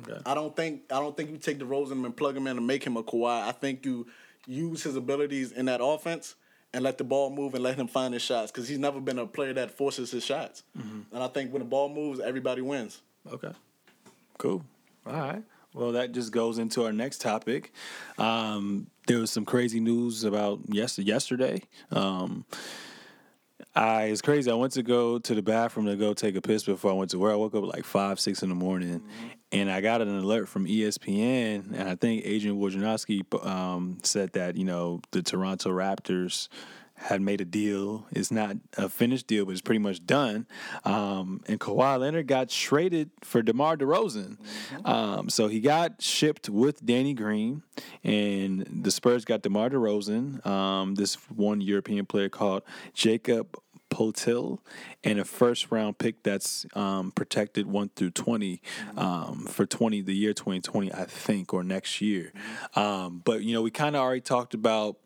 [0.00, 0.20] Okay.
[0.24, 2.84] I don't think I don't think you take DeRozan and plug him in and make
[2.84, 3.42] him a Kawhi.
[3.42, 4.06] I think you
[4.46, 6.34] use his abilities in that offense
[6.74, 9.18] and let the ball move and let him find his shots because he's never been
[9.18, 10.62] a player that forces his shots.
[10.74, 13.00] And I think when the ball moves, everybody wins.
[13.30, 13.52] Okay.
[14.38, 14.64] Cool.
[15.06, 15.42] All right.
[15.74, 17.72] Well, that just goes into our next topic.
[18.18, 21.62] Um, there was some crazy news about yes yesterday.
[21.90, 22.44] Um,
[23.74, 24.50] I it's crazy.
[24.50, 27.10] I went to go to the bathroom to go take a piss before I went
[27.12, 27.32] to work.
[27.32, 29.02] I woke up at like five, six in the morning,
[29.52, 34.56] and I got an alert from ESPN, and I think Adrian Wojnarowski um, said that
[34.56, 36.48] you know the Toronto Raptors
[37.02, 38.06] had made a deal.
[38.12, 40.46] It's not a finished deal, but it's pretty much done.
[40.84, 44.38] Um, and Kawhi Leonard got traded for DeMar DeRozan.
[44.86, 47.62] Um, so he got shipped with Danny Green,
[48.04, 52.62] and the Spurs got DeMar DeRozan, um, this one European player called
[52.94, 53.58] Jakob
[53.92, 54.58] Poeltl,
[55.04, 58.60] and a first round pick that's um, protected one through 20
[58.96, 62.32] um, for 20, the year 2020, I think, or next year.
[62.74, 64.96] Um, but, you know, we kind of already talked about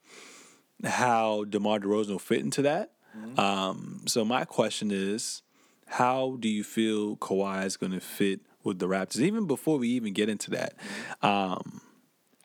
[0.85, 2.93] how DeMar DeRozan will fit into that.
[3.39, 5.43] Um, so my question is,
[5.87, 9.21] how do you feel Kawhi is going to fit with the Raptors?
[9.21, 10.75] Even before we even get into that,
[11.23, 11.81] um,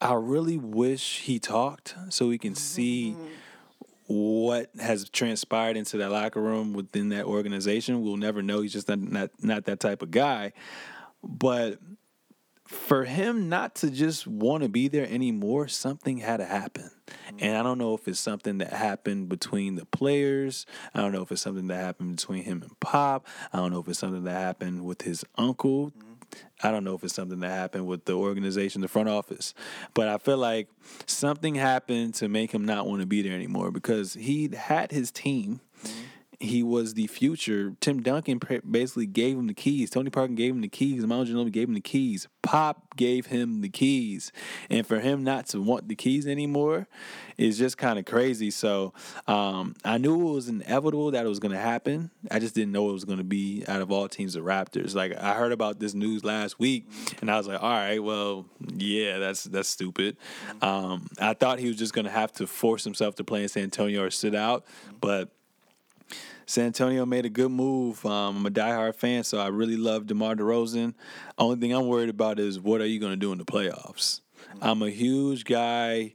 [0.01, 3.15] I really wish he talked so we can see
[4.12, 8.01] what has transpired into that locker room within that organization.
[8.03, 8.62] We'll never know.
[8.62, 10.53] He's just not not, not that type of guy.
[11.24, 11.80] but
[12.66, 16.89] for him not to just want to be there anymore, something had to happen.
[17.07, 17.38] Mm-hmm.
[17.41, 20.66] And I don't know if it's something that happened between the players.
[20.93, 23.28] I don't know if it's something that happened between him and Pop.
[23.51, 25.91] I don't know if it's something that happened with his uncle.
[26.63, 29.53] I don't know if it's something that happened with the organization, the front office.
[29.93, 30.67] But I feel like
[31.05, 35.11] something happened to make him not want to be there anymore because he had his
[35.11, 35.61] team
[36.41, 37.75] he was the future.
[37.79, 38.39] Tim Duncan
[38.69, 39.91] basically gave him the keys.
[39.91, 41.05] Tony Parker gave him the keys.
[41.05, 42.27] Manu Ginobili gave him the keys.
[42.41, 44.31] Pop gave him the keys,
[44.69, 46.87] and for him not to want the keys anymore
[47.37, 48.49] is just kind of crazy.
[48.49, 48.93] So
[49.27, 52.09] um, I knew it was inevitable that it was going to happen.
[52.29, 54.95] I just didn't know it was going to be out of all teams the Raptors.
[54.95, 56.87] Like I heard about this news last week,
[57.21, 60.17] and I was like, all right, well, yeah, that's that's stupid.
[60.61, 63.49] Um, I thought he was just going to have to force himself to play in
[63.49, 64.65] San Antonio or sit out,
[64.99, 65.29] but.
[66.51, 68.05] San Antonio made a good move.
[68.05, 70.95] Um, I'm a diehard fan, so I really love DeMar DeRozan.
[71.37, 74.19] Only thing I'm worried about is what are you going to do in the playoffs?
[74.61, 76.13] I'm a huge guy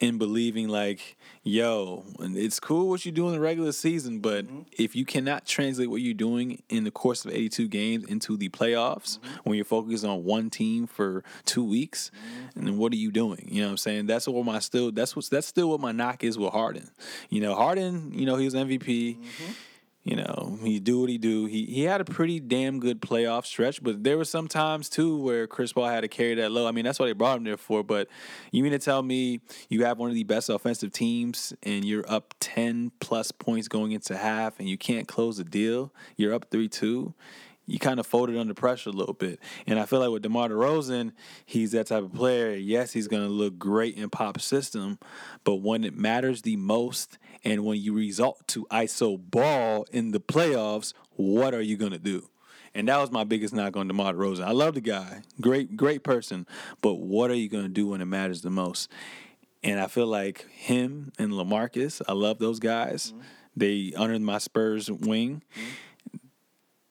[0.00, 4.62] in believing like, yo, it's cool what you do in the regular season, but mm-hmm.
[4.72, 8.48] if you cannot translate what you're doing in the course of 82 games into the
[8.48, 9.36] playoffs, mm-hmm.
[9.44, 12.58] when you're focused on one team for two weeks, mm-hmm.
[12.58, 13.48] and then what are you doing?
[13.50, 14.06] You know what I'm saying?
[14.06, 16.90] That's what my still that's what's that's still what my knock is with Harden.
[17.28, 19.16] You know, Harden, you know, he was MVP.
[20.04, 21.46] You know, he do what he do.
[21.46, 25.16] He he had a pretty damn good playoff stretch, but there were some times too
[25.18, 26.66] where Chris Paul had to carry that low.
[26.66, 27.84] I mean, that's what they brought him there for.
[27.84, 28.08] But
[28.50, 32.04] you mean to tell me you have one of the best offensive teams and you're
[32.08, 35.92] up ten plus points going into half and you can't close the deal?
[36.16, 37.14] You're up three two.
[37.64, 39.38] You kind of folded under pressure a little bit,
[39.68, 41.12] and I feel like with DeMar DeRozan,
[41.46, 42.56] he's that type of player.
[42.56, 44.98] Yes, he's going to look great in Pop's system,
[45.44, 50.20] but when it matters the most, and when you result to ISO ball in the
[50.20, 52.28] playoffs, what are you going to do?
[52.74, 54.44] And that was my biggest knock on DeMar DeRozan.
[54.44, 56.46] I love the guy, great, great person,
[56.80, 58.90] but what are you going to do when it matters the most?
[59.62, 63.12] And I feel like him and Lamarcus, I love those guys.
[63.12, 63.20] Mm-hmm.
[63.54, 65.42] They under my Spurs wing.
[65.54, 65.68] Mm-hmm.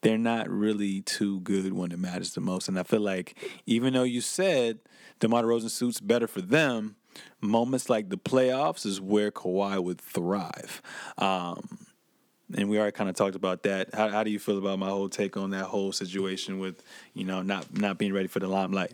[0.01, 2.67] They're not really too good when it matters the most.
[2.67, 3.35] And I feel like
[3.65, 4.79] even though you said
[5.19, 6.95] DeMar DeRozan suits better for them,
[7.41, 10.81] moments like the playoffs is where Kawhi would thrive.
[11.17, 11.79] Um,
[12.55, 13.93] and we already kind of talked about that.
[13.93, 16.83] How, how do you feel about my whole take on that whole situation with,
[17.13, 18.91] you know, not not being ready for the limelight?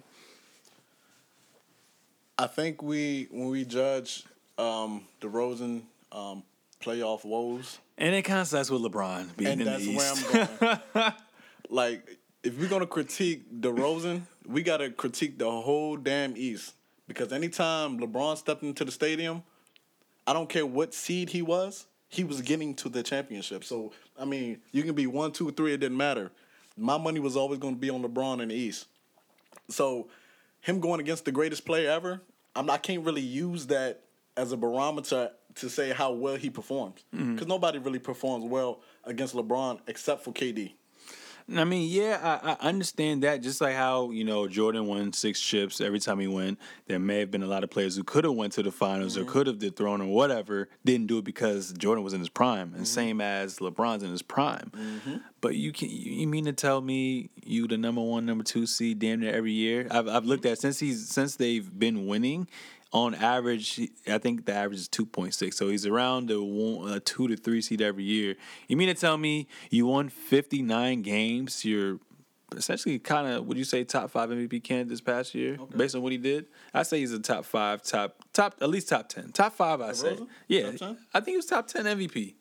[2.37, 4.25] I think we when we judge
[4.57, 6.43] um, DeRozan um,
[6.81, 10.13] playoff woes, And it kind of starts with LeBron being and in that's the where
[10.13, 10.31] East.
[10.61, 11.13] I'm going.
[11.69, 16.73] like, if we're gonna critique the DeRozan, we gotta critique the whole damn East
[17.07, 19.43] because anytime LeBron stepped into the stadium,
[20.25, 23.63] I don't care what seed he was, he was getting to the championship.
[23.63, 26.31] So I mean, you can be one, two, three, it didn't matter.
[26.77, 28.87] My money was always going to be on LeBron in the East.
[29.69, 30.07] So
[30.61, 32.21] him going against the greatest player ever,
[32.55, 34.01] I'm I can't really use that
[34.35, 37.33] as a barometer to say how well he performs mm-hmm.
[37.33, 40.73] because nobody really performs well against LeBron except for KD.
[41.55, 43.41] I mean, yeah, I, I understand that.
[43.41, 47.19] Just like how you know Jordan won six chips every time he went, there may
[47.19, 49.47] have been a lot of players who could have went to the finals or could
[49.47, 52.83] have dethroned or whatever, didn't do it because Jordan was in his prime, and mm-hmm.
[52.83, 54.71] same as LeBron's in his prime.
[54.75, 55.17] Mm-hmm.
[55.39, 58.65] But you can you you mean to tell me you the number one, number two
[58.65, 59.87] seed damn near every year?
[59.89, 62.47] I've I've looked at since he's since they've been winning.
[62.93, 65.57] On average, I think the average is two point six.
[65.57, 68.35] So he's around the one, uh, two to three seed every year.
[68.69, 71.65] You mean to tell me you won fifty nine games?
[71.65, 71.99] You're
[72.55, 76.01] essentially kind of would you say top five MVP candidate this past year based on
[76.01, 76.45] what he did?
[76.73, 79.81] I say he's a top five, top top at least top ten, top five.
[79.81, 80.17] I say,
[80.47, 80.97] yeah, 10?
[81.13, 82.35] I think he was top ten MVP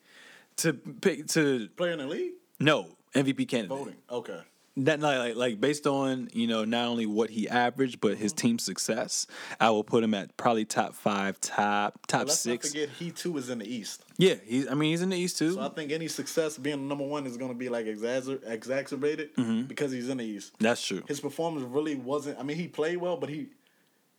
[0.57, 3.77] to pick to Player in the league no MVP candidate.
[3.77, 3.95] voting.
[4.09, 4.39] Okay.
[4.81, 8.21] That like, like based on you know not only what he averaged but Mm-hmm.
[8.21, 9.25] his team success,
[9.59, 12.67] I will put him at probably top five, top top Let's six.
[12.67, 14.03] not forget he too is in the East.
[14.19, 15.53] Yeah, he's I mean he's in the East too.
[15.53, 19.35] So I think any success being number one is going to be like exacer- exacerbated
[19.35, 19.63] Mm-hmm.
[19.63, 20.53] because he's in the East.
[20.59, 21.01] That's true.
[21.07, 22.37] His performance really wasn't.
[22.39, 23.47] I mean, he played well, but he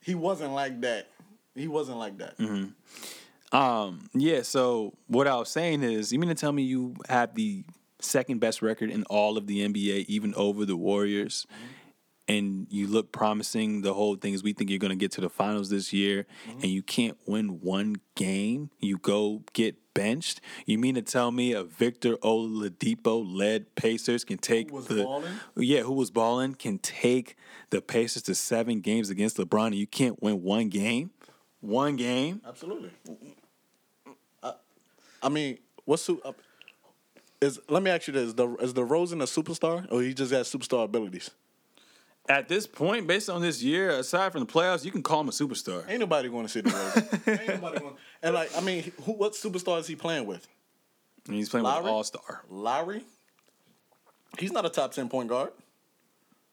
[0.03, 1.07] he wasn't like that.
[1.55, 2.37] He wasn't like that.
[2.39, 3.57] Mm-hmm.
[3.57, 4.43] Um, yeah.
[4.43, 7.65] So what I was saying is, you mean to tell me you have the
[8.01, 11.65] second best record in all of the NBA, even over the Warriors, mm-hmm.
[12.29, 13.83] and you look promising.
[13.83, 16.27] The whole thing is, we think you're going to get to the finals this year,
[16.49, 16.61] mm-hmm.
[16.61, 18.71] and you can't win one game.
[18.81, 20.41] You go get benched.
[20.65, 25.33] You mean to tell me a Victor Oladipo led Pacers can take the balling?
[25.57, 27.37] yeah, who was balling can take
[27.71, 31.11] the Pacers to seven games against LeBron, and you can't win one game.
[31.61, 32.41] One game.
[32.47, 32.93] Absolutely.
[34.43, 34.53] I,
[35.21, 36.33] I mean, what's su- uh,
[37.41, 37.61] is?
[37.69, 40.85] Let me ask you this: the, Is DeRozan a superstar, or he just got superstar
[40.85, 41.31] abilities?
[42.29, 45.29] At this point, based on this year, aside from the playoffs, you can call him
[45.29, 45.89] a superstar.
[45.89, 47.41] Ain't nobody going to see DeRozan.
[47.41, 47.95] Ain't nobody going.
[48.23, 50.47] And like, I mean, who, what superstar is he playing with?
[51.27, 51.85] And he's playing with Lowry?
[51.87, 52.43] an all star.
[52.51, 53.05] Lowry.
[54.39, 55.53] He's not a top ten point guard.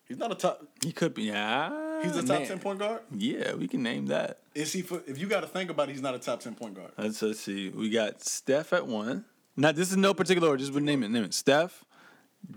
[0.08, 0.64] He's not a top.
[0.84, 1.24] He could be.
[1.24, 2.48] Yeah, He's a top man.
[2.48, 3.02] ten point guard.
[3.12, 4.40] Yeah, we can name that.
[4.54, 4.82] Is he?
[4.82, 6.92] For, if you got to think about it, he's not a top ten point guard.
[6.98, 7.70] Let's, let's see.
[7.70, 9.26] We got Steph at one.
[9.58, 10.60] Now, this is no particular order.
[10.60, 11.10] Just would name it.
[11.10, 11.34] Name it.
[11.34, 11.86] Steph,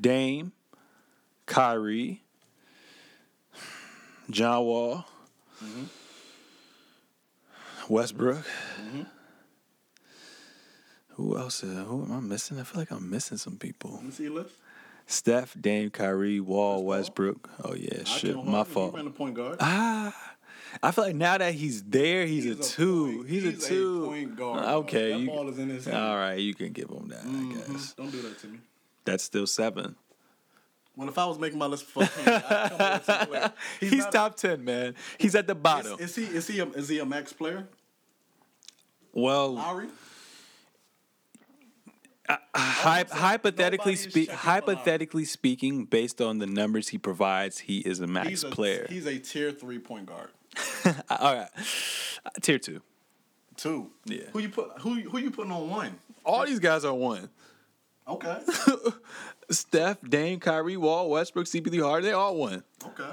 [0.01, 0.53] Dame,
[1.46, 2.22] Kyrie,
[4.30, 5.07] John Wall,
[7.88, 8.44] Westbrook.
[11.11, 11.64] Who else?
[11.64, 12.61] Uh, who am I missing?
[12.61, 13.94] I feel like I'm missing some people.
[13.94, 14.55] Let me see your list.
[15.07, 17.49] Steph, Dame, Kyrie, Wall, Westbrook.
[17.64, 18.92] Oh yeah, I shit, my fault.
[18.92, 19.57] He ran the point guard.
[19.59, 20.14] Ah,
[20.83, 23.16] I feel like now that he's there, he's, He's a a two.
[23.16, 24.07] point- he's, he's a a two.
[24.07, 25.12] point guard, Okay.
[25.12, 25.97] That you, ball is in his hand.
[25.97, 27.21] all right, you can give him that.
[27.21, 27.73] I mm-hmm.
[27.73, 28.59] guess Don't do that to me.
[29.05, 29.97] that's still seven.
[30.97, 33.51] Well, if I was making my list for him, I'd come up with some players.
[33.81, 34.95] He's, not- top ten, man.
[35.19, 35.95] He's at the bottom.
[36.01, 36.37] Is, is he?
[36.37, 36.59] Is he?
[36.61, 37.66] A, is he a max player?
[39.12, 39.89] well, Lowry.
[42.55, 44.61] hy- hypothetically nobody is speak, checking for Lowry.
[44.61, 48.87] hypothetically speaking, based on the numbers he provides, he is a max He's a player.
[48.89, 50.29] He's a tier three point guard.
[51.11, 51.48] all right,
[52.24, 52.80] Uh, tier two.
[53.56, 53.90] Two.
[54.04, 54.22] Yeah.
[54.32, 54.70] Who you put?
[54.80, 55.98] Who who you putting on one?
[56.24, 57.28] All these guys are one.
[58.06, 58.38] Okay.
[59.50, 62.62] Steph, Dame, Kyrie, Wall, Westbrook, CP3 Harden, they all one.
[62.86, 63.11] okay.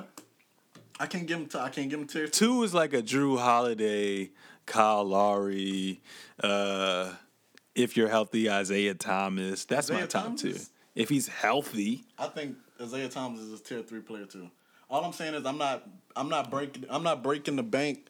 [0.99, 1.45] I can't give him.
[1.47, 2.45] T- I can't give him tier two.
[2.47, 4.31] Two is like a Jrue Holiday,
[4.65, 6.01] Kyle Lowry,
[6.41, 7.11] uh,
[7.75, 9.65] if you're healthy, Isaiah Thomas.
[9.65, 10.51] That's my Isaiah top two.
[10.53, 10.69] Thomas?
[10.95, 14.49] If he's healthy, I think Isaiah Thomas is a tier three player too.
[14.89, 15.85] All I'm saying is I'm not
[16.15, 18.07] I'm not breaking I'm not breaking the bank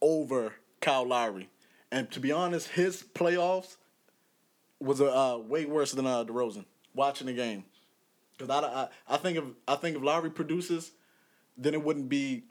[0.00, 1.48] over Kyle Lowry.
[1.92, 3.76] And to be honest, his playoffs
[4.78, 6.64] was uh, way worse than uh, DeRozan.
[6.94, 7.64] Watching the game,
[8.36, 10.90] because I, I I think if I think if Lowry produces,
[11.56, 12.44] then it wouldn't be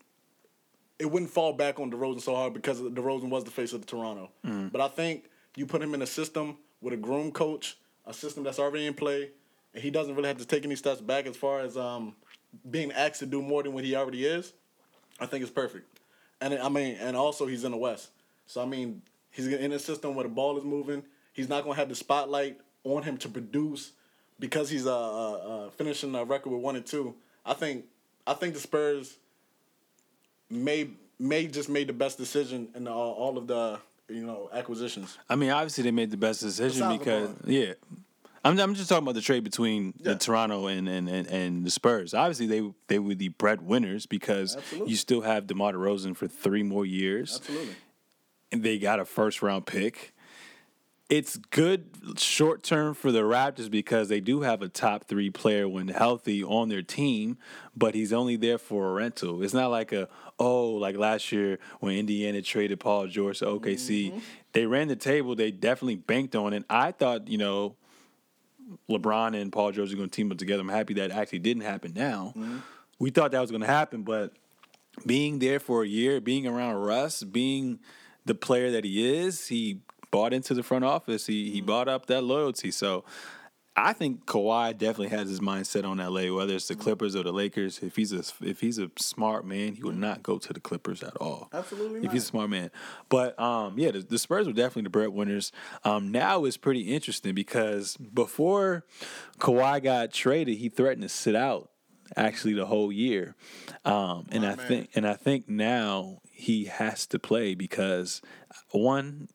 [0.98, 3.88] it wouldn't fall back on DeRozan so hard because DeRozan was the face of the
[3.88, 4.32] Toronto.
[4.70, 5.26] But I think
[5.56, 8.94] you put him in a system with a groom coach, a system that's already in
[8.94, 9.32] play,
[9.74, 12.16] and he doesn't really have to take any steps back as far as um,
[12.70, 14.54] being asked to do more than what he already is.
[15.20, 16.00] I think it's perfect.
[16.42, 18.10] And I mean, and also he's in the West,
[18.48, 19.02] so I mean,
[19.32, 21.04] he's in a system where the ball is moving.
[21.34, 23.92] He's not gonna have the spotlight on him to produce
[24.40, 27.16] because he's uh, uh, uh, finishing a record with one and two.
[27.46, 27.86] I think
[28.26, 29.18] I think the Spurs
[30.50, 30.90] may
[31.20, 35.18] may just made the best decision in all, all of the you know acquisitions.
[35.30, 37.42] I mean, obviously they made the best decision Besides because LeBron.
[37.46, 37.74] yeah.
[38.44, 40.14] I'm, I'm just talking about the trade between Yeah.
[40.14, 42.14] the Toronto and, and, and, and the Spurs.
[42.14, 44.92] Obviously, they they were the breadwinners because Absolutely.
[44.92, 47.36] you still have DeMar DeRozan for three more years.
[47.38, 47.76] Absolutely.
[48.52, 50.14] and they got a first round pick.
[51.10, 51.86] It's good
[52.18, 56.44] short term for the Raptors because they do have a top three player when healthy
[56.44, 57.40] on their team,
[57.76, 59.42] but he's only there for a rental.
[59.42, 64.10] It's not like a oh like last year when Indiana traded Paul George to OKC.
[64.12, 64.20] Mm-hmm.
[64.54, 65.36] They ran the table.
[65.36, 66.64] They definitely banked on it.
[66.70, 67.76] I thought you know
[68.90, 70.62] LeBron and Paul George are going to team up together.
[70.62, 71.94] I'm happy that actually didn't happen.
[71.96, 72.58] Now mm-hmm.
[73.00, 74.34] we thought that was going to happen, but
[75.06, 77.80] being there for a year, being around Russ, being
[78.26, 81.28] the player that he is, he bought into the front office.
[81.28, 81.68] He he mm-hmm.
[81.68, 82.72] bought up that loyalty.
[82.72, 83.04] So
[83.86, 87.32] I think Kawhi definitely has his mindset on LA, whether it's the Clippers or the
[87.32, 87.80] Lakers.
[87.80, 91.04] If he's a if he's a smart man, he would not go to the Clippers
[91.04, 91.50] at all.
[91.54, 92.72] Absolutely If he's a smart man.
[93.10, 95.52] But um, yeah, the, the Spurs were definitely the breadwinners.
[95.84, 98.86] Um, now it's pretty interesting because before
[99.40, 101.70] Kawhi got traded, he threatened to sit out
[102.16, 103.36] actually the whole year.
[103.86, 104.68] Um, and My I man.
[104.68, 108.22] think and I think now he has to play because
[108.72, 109.30] one,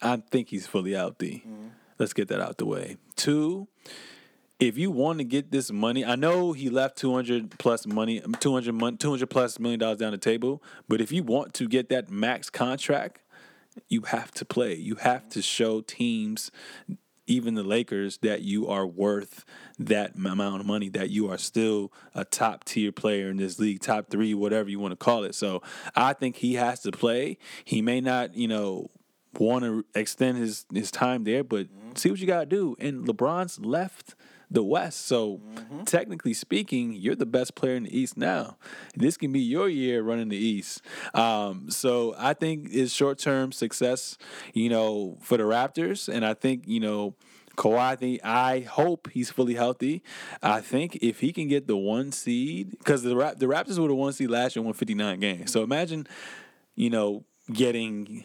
[0.00, 1.44] I think he's fully healthy.
[1.98, 2.96] Let's get that out the way.
[3.16, 3.68] Two,
[4.58, 8.72] if you want to get this money, I know he left 200 plus money, 200
[8.72, 12.10] mon- 200 plus million dollars down the table, but if you want to get that
[12.10, 13.20] max contract,
[13.88, 14.74] you have to play.
[14.74, 16.50] You have to show teams
[17.26, 19.44] even the Lakers that you are worth
[19.78, 23.80] that amount of money, that you are still a top tier player in this league,
[23.80, 25.34] top three, whatever you want to call it.
[25.34, 25.62] So
[25.94, 27.38] I think he has to play.
[27.64, 28.90] He may not, you know,
[29.38, 32.76] want to extend his his time there, but see what you got to do.
[32.78, 34.14] And LeBron's left
[34.50, 35.40] the West, so
[35.86, 38.58] technically speaking, you're the best player in the East now.
[38.94, 40.82] This can be your year running the East.
[41.14, 44.18] Um, so I think it's short term success,
[44.52, 47.14] you know, for the Raptors, and I think you know.
[47.54, 50.02] Kawhi, I I hope he's fully healthy.
[50.42, 53.88] I think if he can get the one seed, because the Rap- the Raptors were
[53.88, 55.52] the one seed last year, won 59 games.
[55.52, 56.06] So imagine,
[56.76, 58.24] you know, getting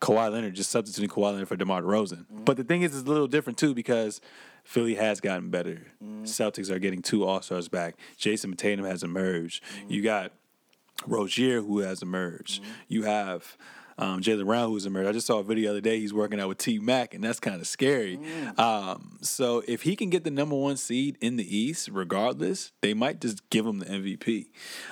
[0.00, 2.24] Kawhi Leonard, just substituting Kawhi Leonard for DeMar DeRozan.
[2.30, 4.20] But the thing is, it's a little different too because
[4.64, 5.86] Philly has gotten better.
[6.02, 6.24] Mm-hmm.
[6.24, 7.96] Celtics are getting two All Stars back.
[8.18, 9.62] Jayson Tatum has emerged.
[9.88, 10.32] You got
[11.06, 12.62] Rozier who has emerged.
[12.88, 13.56] You have
[13.98, 15.08] um, Jaylen Brown who's emerged.
[15.08, 16.00] I just saw a video the other day.
[16.00, 18.18] He's working out with T Mac, and that's kind of scary.
[18.56, 22.94] Um, so if he can get the number one seed in the East, regardless, they
[22.94, 24.46] might just give him the MVP.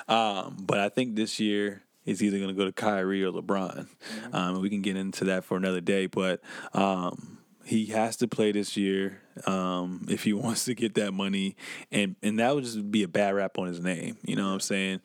[0.09, 1.83] Um, but I think this year.
[2.09, 3.87] It's either going to go to Kyrie or LeBron.
[4.33, 6.41] Um, we can get into that for another day, but
[6.73, 11.55] um, he has to play this year um, if he wants to get that money,
[11.93, 14.17] and and that would just be a bad rap on his name.
[14.23, 15.01] You know what I'm saying?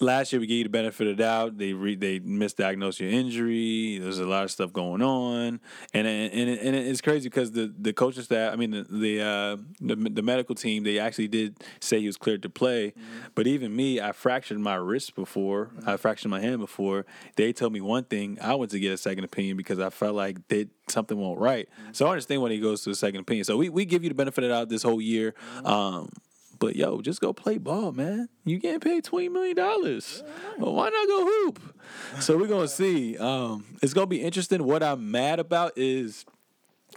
[0.00, 1.58] Last year we gave you the benefit of the doubt.
[1.58, 3.98] They re, they misdiagnosed your injury.
[3.98, 5.60] There's a lot of stuff going on,
[5.92, 9.20] and and and, and it's crazy because the the coaching staff, I mean the the,
[9.20, 12.94] uh, the the medical team, they actually did say he was cleared to play,
[13.34, 15.70] but even me, I fractured my wrist before.
[15.84, 17.04] I fractured my hand before.
[17.36, 18.38] They told me one thing.
[18.40, 21.68] I went to get a second opinion because I felt like they something won't right.
[21.92, 23.44] So I understand when he goes to a second opinion.
[23.44, 25.34] So we, we give you the benefit of the doubt this whole year.
[25.64, 26.10] Um,
[26.58, 28.28] but yo, just go play ball, man.
[28.44, 30.22] You getting paid twenty million dollars.
[30.58, 31.80] Well, why not go hoop?
[32.20, 33.16] So we're gonna see.
[33.18, 34.64] Um, it's gonna be interesting.
[34.64, 36.24] What I'm mad about is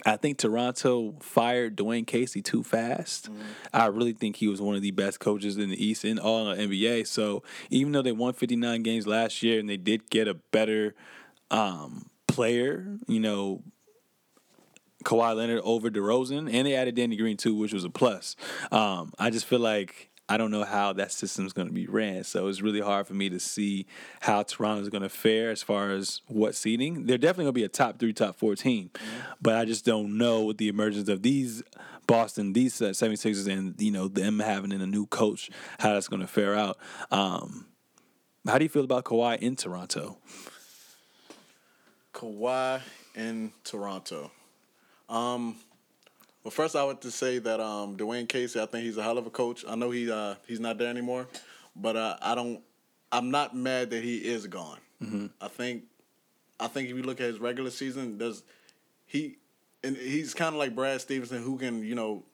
[0.06, 3.28] I think Toronto fired Dwane Casey too fast.
[3.72, 6.50] I really think he was one of the best coaches in the East and all
[6.50, 7.06] in the NBA.
[7.06, 10.94] So even though they won 59 games last year and they did get a better
[11.50, 13.62] um, player, you know,
[15.04, 18.36] Kawhi Leonard over DeRozan, and they added Danny Green too, which was a plus.
[18.72, 22.24] Um, I just feel like I don't know how that system's going to be ran,
[22.24, 23.86] so it's really hard for me to see
[24.20, 27.06] how Toronto's going to fare as far as what seeding.
[27.06, 28.90] They're definitely going to be a top three, top four team,
[29.40, 31.62] but I just don't know with the emergence of these
[32.06, 36.08] Boston, these uh, 76ers, and you know them having in a new coach, how that's
[36.08, 36.78] going to fare out.
[37.10, 37.66] Um,
[38.46, 40.18] how do you feel about Kawhi in Toronto?
[42.12, 42.80] Kawhi
[43.14, 44.32] in Toronto.
[45.08, 45.56] Um,
[46.44, 49.18] well, first I would to say that um, Dwane Casey, I think he's a hell
[49.18, 49.64] of a coach.
[49.68, 51.26] I know he uh, he's not there anymore,
[51.76, 52.60] but uh, I don't.
[53.10, 54.78] I'm not mad that he is gone.
[55.40, 55.84] I think,
[56.60, 58.42] I think if you look at his regular season, does
[59.06, 59.36] he,
[59.82, 62.24] and he's kind of like Brad Stevenson, who can you know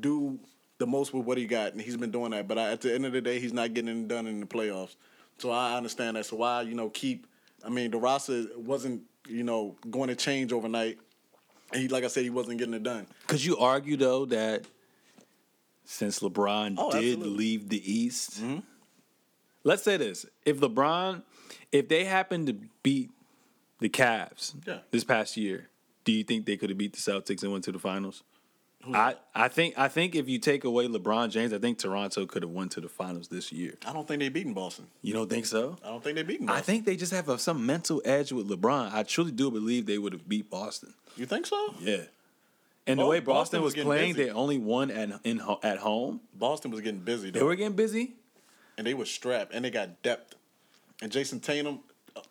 [0.00, 0.38] do
[0.78, 2.48] the most with what he got, and he's been doing that.
[2.48, 4.46] But I, at the end of the day, he's not getting it done in the
[4.46, 4.96] playoffs.
[5.38, 6.26] So I understand that.
[6.26, 7.26] So why you know keep?
[7.64, 10.98] I mean, the roster wasn't you know going to change overnight.
[11.72, 13.06] And he, like I said, he wasn't getting it done.
[13.26, 14.64] Could you argue though that
[15.84, 17.28] since LeBron Oh, did absolutely.
[17.36, 18.60] leave the East, mm-hmm.
[19.64, 21.22] let's say this: if LeBron,
[21.72, 23.10] if they happened to beat
[23.80, 24.78] the Cavs Yeah.
[24.90, 25.68] this past year,
[26.04, 28.22] do you think they could have beat the Celtics and went to the finals?
[28.92, 32.42] I, I think I think if you take away LeBron James, I think Toronto could
[32.42, 33.74] have won to the finals this year.
[33.86, 34.88] I don't think they beaten Boston.
[35.02, 35.76] You don't think so?
[35.84, 36.58] I don't think they beaten Boston.
[36.58, 38.92] I think they just have a, some mental edge with LeBron.
[38.92, 40.94] I truly do believe they would have beat Boston.
[41.16, 41.74] You think so?
[41.80, 41.98] Yeah.
[42.86, 44.24] And the way Boston, Boston was was playing, busy.
[44.24, 46.20] they only won at in at home.
[46.34, 47.30] Boston was getting busy.
[47.30, 48.14] They were getting busy.
[48.76, 50.34] and they were strapped, and they got depth.
[51.00, 51.78] And Jayson Tatum,
[52.16, 52.22] uh,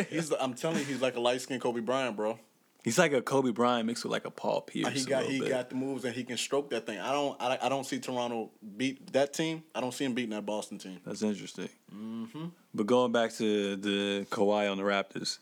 [0.10, 2.38] he's I'm telling you, he's like a light skinned Kobe Bryant, bro.
[2.82, 4.92] He's like a Kobe Bryant mixed with like a Paul Pierce.
[4.92, 5.48] He got he bit.
[5.50, 6.98] got the moves, and he can stroke that thing.
[6.98, 9.62] I don't I, I don't see Toronto beat that team.
[9.74, 11.00] I don't see him beating that Boston team.
[11.06, 11.68] That's interesting.
[11.94, 12.46] Mm-hmm.
[12.74, 15.38] But going back to the Kawhi on the Raptors.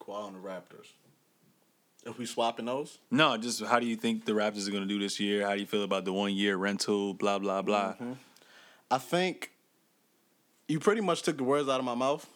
[0.00, 0.92] Kawhi on the Raptors.
[2.06, 4.88] If we swapping those, No, just how do you think the Raptors are going to
[4.88, 5.44] do this year?
[5.44, 7.12] How do you feel about the one year rental?
[7.12, 7.94] Blah blah blah.
[7.94, 8.12] Mm-hmm.
[8.90, 9.50] I think
[10.68, 12.26] you pretty much took the words out of my mouth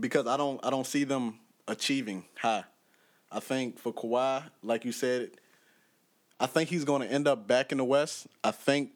[0.00, 1.38] because I don't I don't see them
[1.68, 2.64] achieving high.
[3.30, 5.30] I think for Kawhi, like you said,
[6.40, 8.26] I think he's going to end up back in the West.
[8.42, 8.92] I think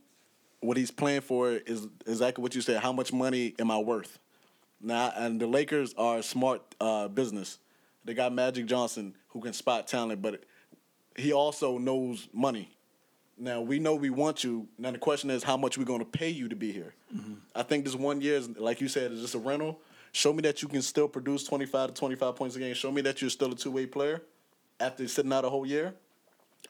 [0.61, 2.81] what he's playing for is exactly what you said.
[2.81, 4.19] How much money am I worth?
[4.81, 7.59] Now, and the Lakers are a smart uh, business.
[8.05, 10.43] They got Magic Johnson who can spot talent, but
[11.17, 12.71] he also knows money.
[13.39, 14.69] Now we know we want you.
[14.79, 16.95] Now the question is how much we're going to pay you to be here.
[17.55, 19.81] I think this one year is like you said, is just a rental.
[20.13, 22.75] Show me that you can still produce twenty five to twenty five points a game.
[22.75, 24.23] Show me that you're still a two way player
[24.79, 25.95] after sitting out a whole year,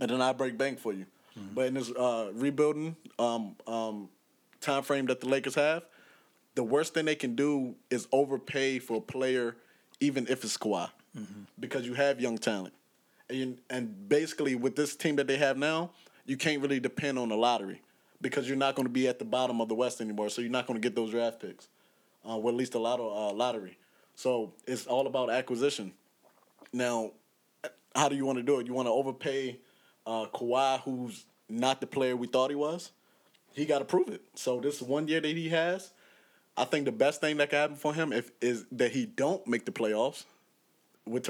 [0.01, 1.07] and then I break bank for you.
[1.55, 4.11] But in this uh, rebuilding um, um,
[4.61, 5.83] time frame that the Lakers have,
[6.55, 9.57] the worst thing they can do is overpay for a player,
[10.01, 10.91] even if it's Kawhi,
[11.59, 12.75] because you have young talent,
[13.31, 15.91] and you, and basically with this team that they have now,
[16.27, 17.81] you can't really depend on the lottery
[18.21, 20.29] because you're not going to be at the bottom of the West anymore.
[20.29, 21.69] So you're not going to get those draft picks,
[22.29, 23.79] uh, well at least a lot of uh, lottery.
[24.15, 25.93] So it's all about acquisition.
[26.73, 27.13] Now,
[27.95, 28.67] how do you want to do it?
[28.67, 29.59] You want to overpay
[30.07, 32.93] uh, Kawhi, who's not the player we thought he was?
[33.53, 34.23] He got to prove it.
[34.35, 35.93] So this one year that he has,
[36.57, 39.47] I think the best thing that can happen for him if is that he don't
[39.47, 40.25] make the playoffs.
[41.07, 41.29] With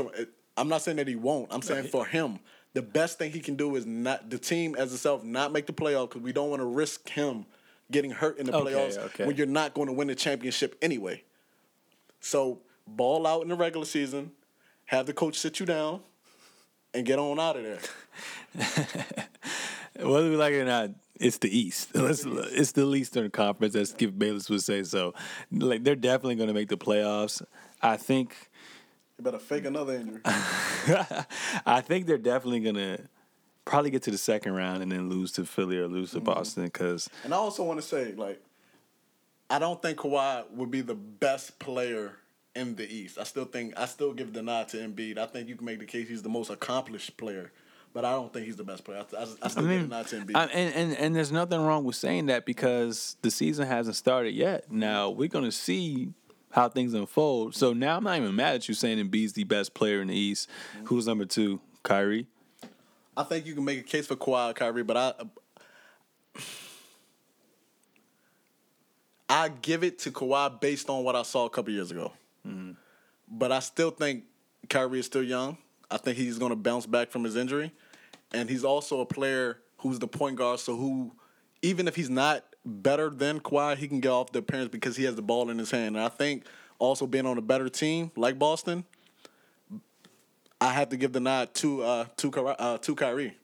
[0.56, 1.48] I'm not saying that he won't.
[1.50, 2.38] I'm saying for him
[2.74, 5.72] the best thing he can do is not the team as itself not make the
[5.72, 7.46] playoff because we don't want to risk him
[7.92, 9.26] getting hurt in the Okay, playoffs okay.
[9.26, 11.22] when you're not going to win the championship anyway.
[12.20, 14.32] So ball out in the regular season,
[14.86, 16.00] have the coach sit you down,
[16.94, 17.78] and get on out of there.
[20.06, 21.90] Whether we like it or not, it's the East.
[21.94, 24.82] Let's, it's the Eastern Conference, as Skip Bayless would say.
[24.82, 25.14] So,
[25.50, 27.42] like, they're definitely going to make the playoffs.
[27.80, 28.34] I think,
[29.18, 30.20] You better fake another injury.
[30.24, 33.00] I think they're definitely going to
[33.64, 36.26] probably get to the second round and then lose to Philly or lose to mm-hmm.
[36.26, 38.42] Boston because And I also want to say, like,
[39.50, 42.16] I don't think Kawhi would be the best player
[42.54, 43.18] in the East.
[43.18, 45.18] I still think I still give the nod to Embiid.
[45.18, 47.52] I think you can make the case he's the most accomplished player,
[47.92, 49.04] but I don't think he's the best player.
[49.12, 50.36] I, I, I still give the nod to Embiid.
[50.36, 54.32] I, and, and and there's nothing wrong with saying that because the season hasn't started
[54.34, 54.70] yet.
[54.70, 56.12] Now we're gonna see
[56.50, 57.54] how things unfold.
[57.54, 60.16] So now I'm not even mad at you saying Embiid's the best player in the
[60.16, 60.48] East.
[60.76, 60.86] Mm-hmm.
[60.86, 61.60] Who's number two?
[61.82, 62.26] Kyrie.
[63.16, 65.12] I think you can make a case for Kawhi or Kyrie, but I
[69.28, 72.12] I give it to Kawhi based on what I saw a couple years ago.
[72.46, 72.72] Mm-hmm.
[73.28, 74.24] But I still think
[74.68, 75.56] Kyrie is still young.
[75.90, 77.72] I think he's going to bounce back from his injury,
[78.32, 80.60] and he's also a player who's the point guard.
[80.60, 81.12] So who,
[81.60, 85.04] even if he's not better than Kawhi, he can get off the appearance because he
[85.04, 85.96] has the ball in his hand.
[85.96, 86.44] And I think
[86.78, 88.84] also being on a better team like Boston,
[90.62, 93.36] I have to give the nod to uh, to uh, to Kyrie.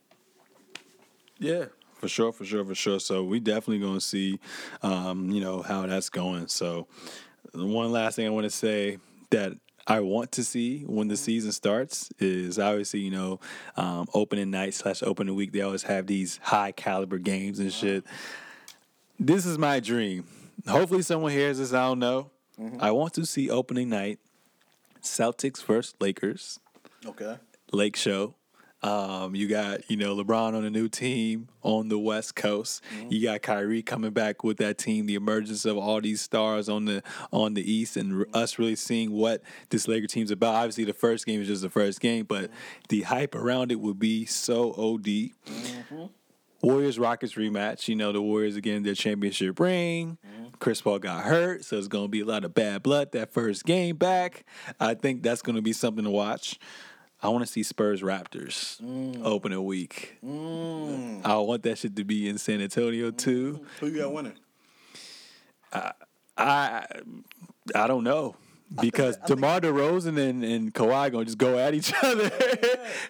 [1.38, 1.66] Yeah.
[1.94, 3.00] For sure, for sure, for sure.
[3.00, 4.38] So we definitely gonna see,
[4.82, 6.46] um, you know, how that's going.
[6.46, 6.86] So
[7.52, 8.98] one last thing I want to say
[9.30, 9.52] that
[9.84, 13.40] I want to see when the season starts is obviously, you know,
[13.76, 15.50] um, opening night slash opening week.
[15.50, 18.04] They always have these high caliber games and shit.
[19.18, 20.24] This is my dream.
[20.68, 21.72] Hopefully, someone hears this.
[21.72, 22.30] I don't know.
[22.78, 24.20] I want to see opening night,
[25.02, 26.60] Celtics versus Lakers.
[27.06, 27.36] Okay.
[27.72, 28.34] Lake Show.
[28.80, 32.82] Um, you got you know LeBron on a new team on the West Coast.
[32.94, 33.08] Mm-hmm.
[33.10, 35.06] You got Kyrie coming back with that team.
[35.06, 38.76] The emergence of all these stars on the on the East, and r- us really
[38.76, 40.54] seeing what this Laker team's about.
[40.54, 42.54] Obviously, the first game is just the first game, but mm-hmm.
[42.88, 45.04] the hype around it would be so od.
[45.04, 46.04] Mm-hmm.
[46.62, 47.88] Warriors Rockets rematch.
[47.88, 50.18] You know the Warriors again their championship ring.
[50.60, 53.64] Chris Paul got hurt, so it's gonna be a lot of bad blood that first
[53.64, 54.44] game back.
[54.80, 56.58] I think that's gonna be something to watch.
[57.22, 59.24] I want to see Spurs Raptors mm.
[59.24, 60.18] opening week.
[60.24, 61.24] Mm.
[61.24, 63.16] I want that shit to be in San Antonio mm.
[63.16, 63.66] too.
[63.80, 64.34] Who you got winning?
[65.72, 66.86] I
[67.74, 68.36] I don't know.
[68.80, 72.30] Because DeMar DeRozan and, and Kawhi gonna just go at each other.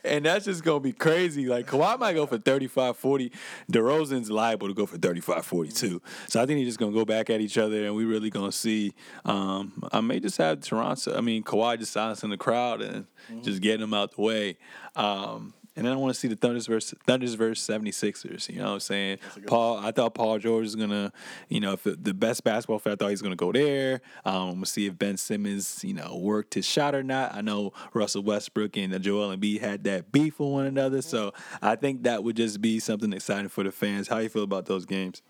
[0.05, 1.47] and that's just gonna be crazy.
[1.47, 3.33] Like Kawhi might go for 35, 40.
[3.73, 6.01] DeRozan's liable to go for 35, 42.
[6.29, 8.53] So I think he's just gonna go back at each other and we really gonna
[8.53, 8.95] see
[9.25, 11.17] um, I may just have Toronto.
[11.17, 13.07] I mean Kawhi just silencing the crowd and
[13.43, 14.59] just getting them out the way.
[14.95, 18.49] Um, and then I want to see the Thunders versus Thunders versus 76ers.
[18.49, 19.19] You know what I'm saying?
[19.47, 21.13] Paul, I thought Paul George was gonna,
[21.49, 24.01] you know, if the, the best basketball player, I thought he was gonna go there.
[24.25, 27.33] Um, I'm gonna see if Ben Simmons, you know, worked his shot or not.
[27.33, 31.33] I know Russell Westbrook and Joel and Embiid had that beef with one another, so
[31.63, 34.09] I think that would just be something exciting for the fans.
[34.09, 35.23] How you feel about those games?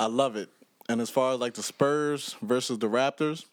[0.00, 0.48] I love it.
[0.88, 3.44] And as far as like the Spurs versus the Raptors,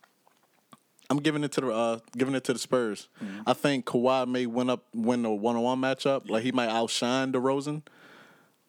[1.10, 3.08] I'm giving it to the uh, giving it to the Spurs.
[3.46, 6.30] I think Kawhi may win up win the one on one matchup.
[6.30, 7.84] Like he might outshine DeRozan.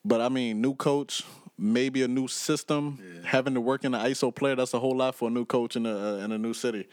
[0.04, 1.22] But I mean, new coach,
[1.56, 4.56] maybe a new system, having to work in the ISO player.
[4.56, 6.88] That's a whole lot for a new coach in a uh, in a new city.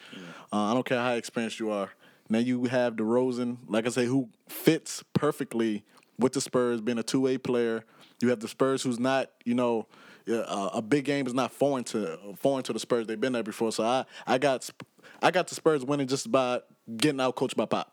[0.53, 1.89] Uh, I don't care how experienced you are.
[2.29, 5.83] Now you have DeRozan, like I say, who fits perfectly
[6.17, 7.83] with the Spurs, being a two way player.
[8.21, 9.87] You have the Spurs, who's not, you know,
[10.29, 13.07] uh, a big game is not foreign to foreign to the Spurs.
[13.07, 14.69] They've been there before, so I I got
[15.21, 16.61] I got the Spurs winning just by
[16.97, 17.91] getting out coached by Pop.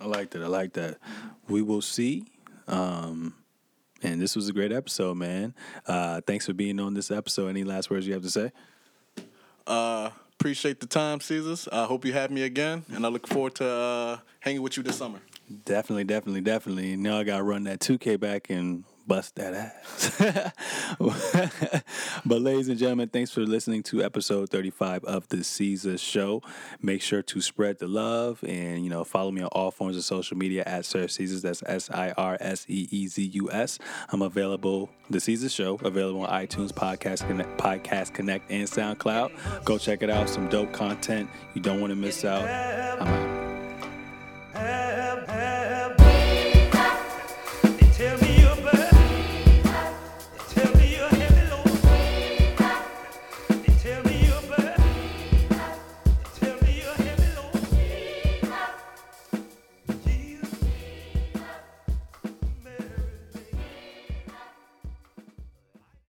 [0.00, 0.42] I like that.
[0.42, 0.98] I like that.
[1.48, 2.24] We will see.
[2.66, 3.34] Um,
[4.02, 5.54] and this was a great episode, man.
[5.86, 7.48] Uh, thanks for being on this episode.
[7.48, 8.50] Any last words you have to say?
[9.66, 11.68] Uh, appreciate the time, Seezus.
[11.72, 14.82] I hope you have me again, and I look forward to uh, hanging with you
[14.82, 15.20] this summer.
[15.64, 16.96] Definitely, definitely, definitely.
[16.96, 20.16] Now I gotta run that 2K back and bust that ass.
[22.24, 26.42] but ladies and gentlemen, thanks for listening to episode 35 of the Seezus Show.
[26.80, 30.04] Make sure to spread the love and you know follow me on all forms of
[30.04, 31.42] social media at Sir Seezus.
[31.42, 33.78] That's S I R S E E Z U S.
[34.10, 34.90] I'm available.
[35.10, 39.64] The Seezus Show available on iTunes, Podcast Connect, Podcast Connect, and SoundCloud.
[39.64, 40.28] Go check it out.
[40.28, 41.28] Some dope content.
[41.54, 42.42] You don't want to miss out.
[42.42, 43.31] I'm out.